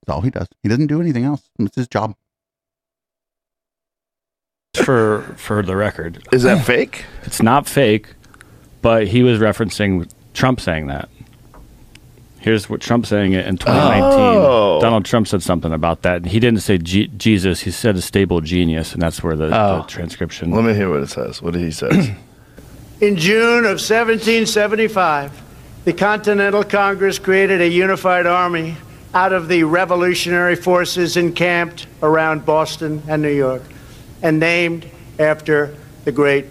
[0.02, 0.48] That's all he does.
[0.62, 1.48] He doesn't do anything else.
[1.58, 2.14] It's his job.
[4.74, 6.26] for for the record.
[6.32, 7.04] Is that fake?
[7.24, 8.14] It's not fake,
[8.82, 11.08] but he was referencing Trump saying that.
[12.40, 14.18] Here's what Trump saying it in 2019.
[14.18, 14.78] Oh.
[14.80, 16.24] Donald Trump said something about that.
[16.24, 17.60] He didn't say G- Jesus.
[17.60, 19.84] He said a stable genius, and that's where the, the oh.
[19.86, 20.50] transcription.
[20.50, 21.42] Let me hear what it says.
[21.42, 22.16] What did he say?
[23.02, 25.42] In June of 1775,
[25.84, 28.76] the Continental Congress created a unified army
[29.12, 33.62] out of the revolutionary forces encamped around Boston and New York,
[34.22, 34.88] and named
[35.18, 36.46] after the great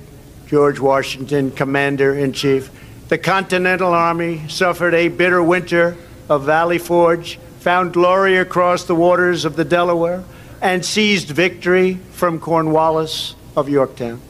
[0.48, 2.70] George Washington, Commander in Chief.
[3.10, 5.98] The Continental Army suffered a bitter winter
[6.30, 10.24] of Valley Forge, found glory across the waters of the Delaware,
[10.62, 14.22] and seized victory from Cornwallis of Yorktown.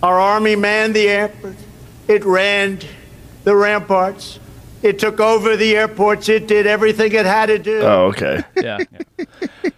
[0.00, 1.56] Our army manned the airport.
[2.06, 2.78] It ran
[3.42, 4.38] the ramparts.
[4.82, 6.28] It took over the airports.
[6.28, 7.80] It did everything it had to do.
[7.82, 8.42] Oh, okay.
[8.56, 8.78] Yeah.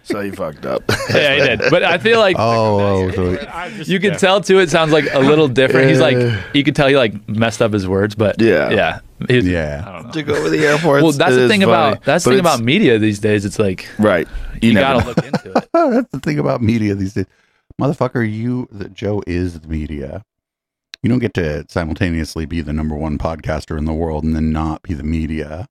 [0.03, 0.83] so he fucked up.
[1.13, 1.61] yeah, he did.
[1.71, 4.59] But I feel like oh, oh, oh, so you can tell too.
[4.59, 5.89] It sounds like a little different.
[5.89, 6.17] He's like
[6.53, 8.69] you can tell he like messed up his words, but Yeah.
[8.71, 9.83] yeah, He's- yeah.
[9.87, 10.11] I don't know.
[10.11, 11.03] Took over the airports.
[11.03, 11.71] Well, that's It the thing funny.
[11.71, 13.45] about that's the thing about media these days.
[13.45, 14.27] It's like right.
[14.61, 15.05] You, you, gotta know.
[15.07, 15.69] look into it.
[15.73, 17.25] That's the thing about media these days.
[17.79, 20.23] Motherfucker, you the Joe is the media.
[21.03, 24.51] You don't get to simultaneously be the number one podcaster in the world and then
[24.51, 25.67] not be the media.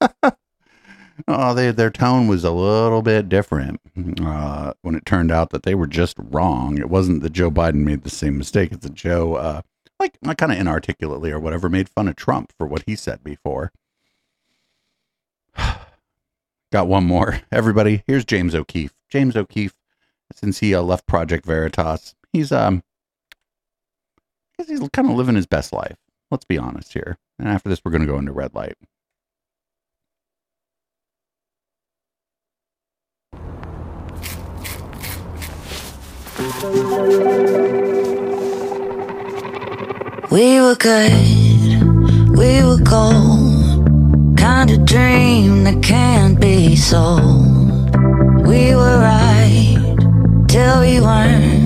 [1.28, 3.80] oh, they, their tone was a little bit different
[4.20, 6.78] uh, when it turned out that they were just wrong.
[6.78, 8.72] It wasn't that Joe Biden made the same mistake.
[8.72, 9.62] It's that Joe, uh,
[10.00, 13.70] like, kind of inarticulately or whatever, made fun of Trump for what he said before.
[16.72, 17.42] Got one more.
[17.52, 18.94] Everybody, here's James O'Keefe.
[19.08, 19.76] James O'Keefe,
[20.34, 22.82] since he uh, left Project Veritas, he's um,
[24.58, 25.96] Guess he's kind of living his best life.
[26.30, 27.18] Let's be honest here.
[27.38, 28.74] And after this, we're going to go into red light.
[40.30, 41.12] We were good,
[42.36, 44.36] we were gold.
[44.36, 47.96] Kind of dream that can't be sold.
[48.46, 49.96] We were right
[50.48, 51.65] till we weren't.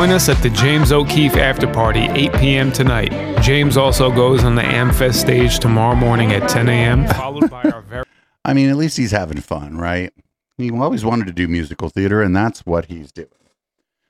[0.00, 2.72] Join us at the James O'Keefe After Party, 8 p.m.
[2.72, 3.12] tonight.
[3.42, 7.82] James also goes on the Amfest stage tomorrow morning at 10 a.m., followed by our
[7.82, 8.04] very
[8.42, 10.10] I mean, at least he's having fun, right?
[10.56, 13.28] He always wanted to do musical theater, and that's what he's doing.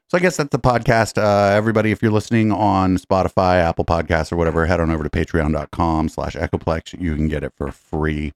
[0.06, 1.20] So I guess that's the podcast.
[1.20, 5.10] Uh, everybody, if you're listening on Spotify, Apple Podcasts, or whatever, head on over to
[5.10, 7.00] patreon.com slash echoplex.
[7.00, 8.32] You can get it for free.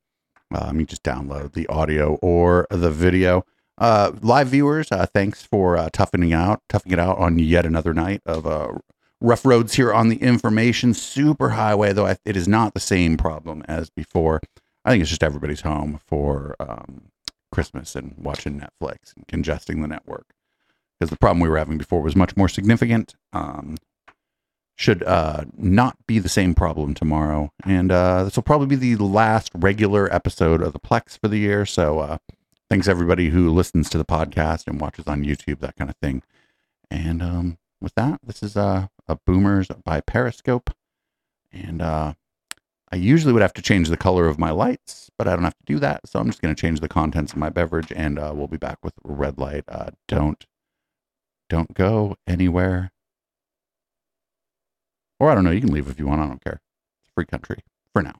[0.53, 3.47] Um, you just download the audio or the video.
[3.77, 7.93] Uh, live viewers, uh, thanks for uh, toughening out, toughing it out on yet another
[7.93, 8.73] night of uh,
[9.21, 11.93] rough roads here on the information superhighway.
[11.93, 14.41] Though I, it is not the same problem as before.
[14.85, 17.11] I think it's just everybody's home for um,
[17.51, 20.27] Christmas and watching Netflix and congesting the network.
[20.99, 23.15] Because the problem we were having before was much more significant.
[23.33, 23.77] Um,
[24.77, 27.51] should uh, not be the same problem tomorrow.
[27.65, 31.39] And uh, this will probably be the last regular episode of the Plex for the
[31.39, 31.65] year.
[31.65, 32.19] So uh,
[32.75, 36.25] thanks everybody who listens to the podcast and watches on YouTube, that kind of thing.
[36.91, 40.71] And um, with that, this is uh, a Boomers by Periscope.
[41.53, 42.15] And uh,
[42.91, 45.55] I usually would have to change the color of my lights, but I don't have
[45.55, 46.09] to do that.
[46.09, 48.57] So I'm just going to change the contents of my beverage, and uh, we'll be
[48.57, 49.63] back with red light.
[49.69, 50.45] Uh, don't
[51.49, 52.91] don't go anywhere.
[55.21, 55.53] Or I don't know.
[55.53, 56.23] You can leave if you want.
[56.23, 56.61] I don't care.
[57.05, 57.61] It's free country
[57.93, 58.17] for now.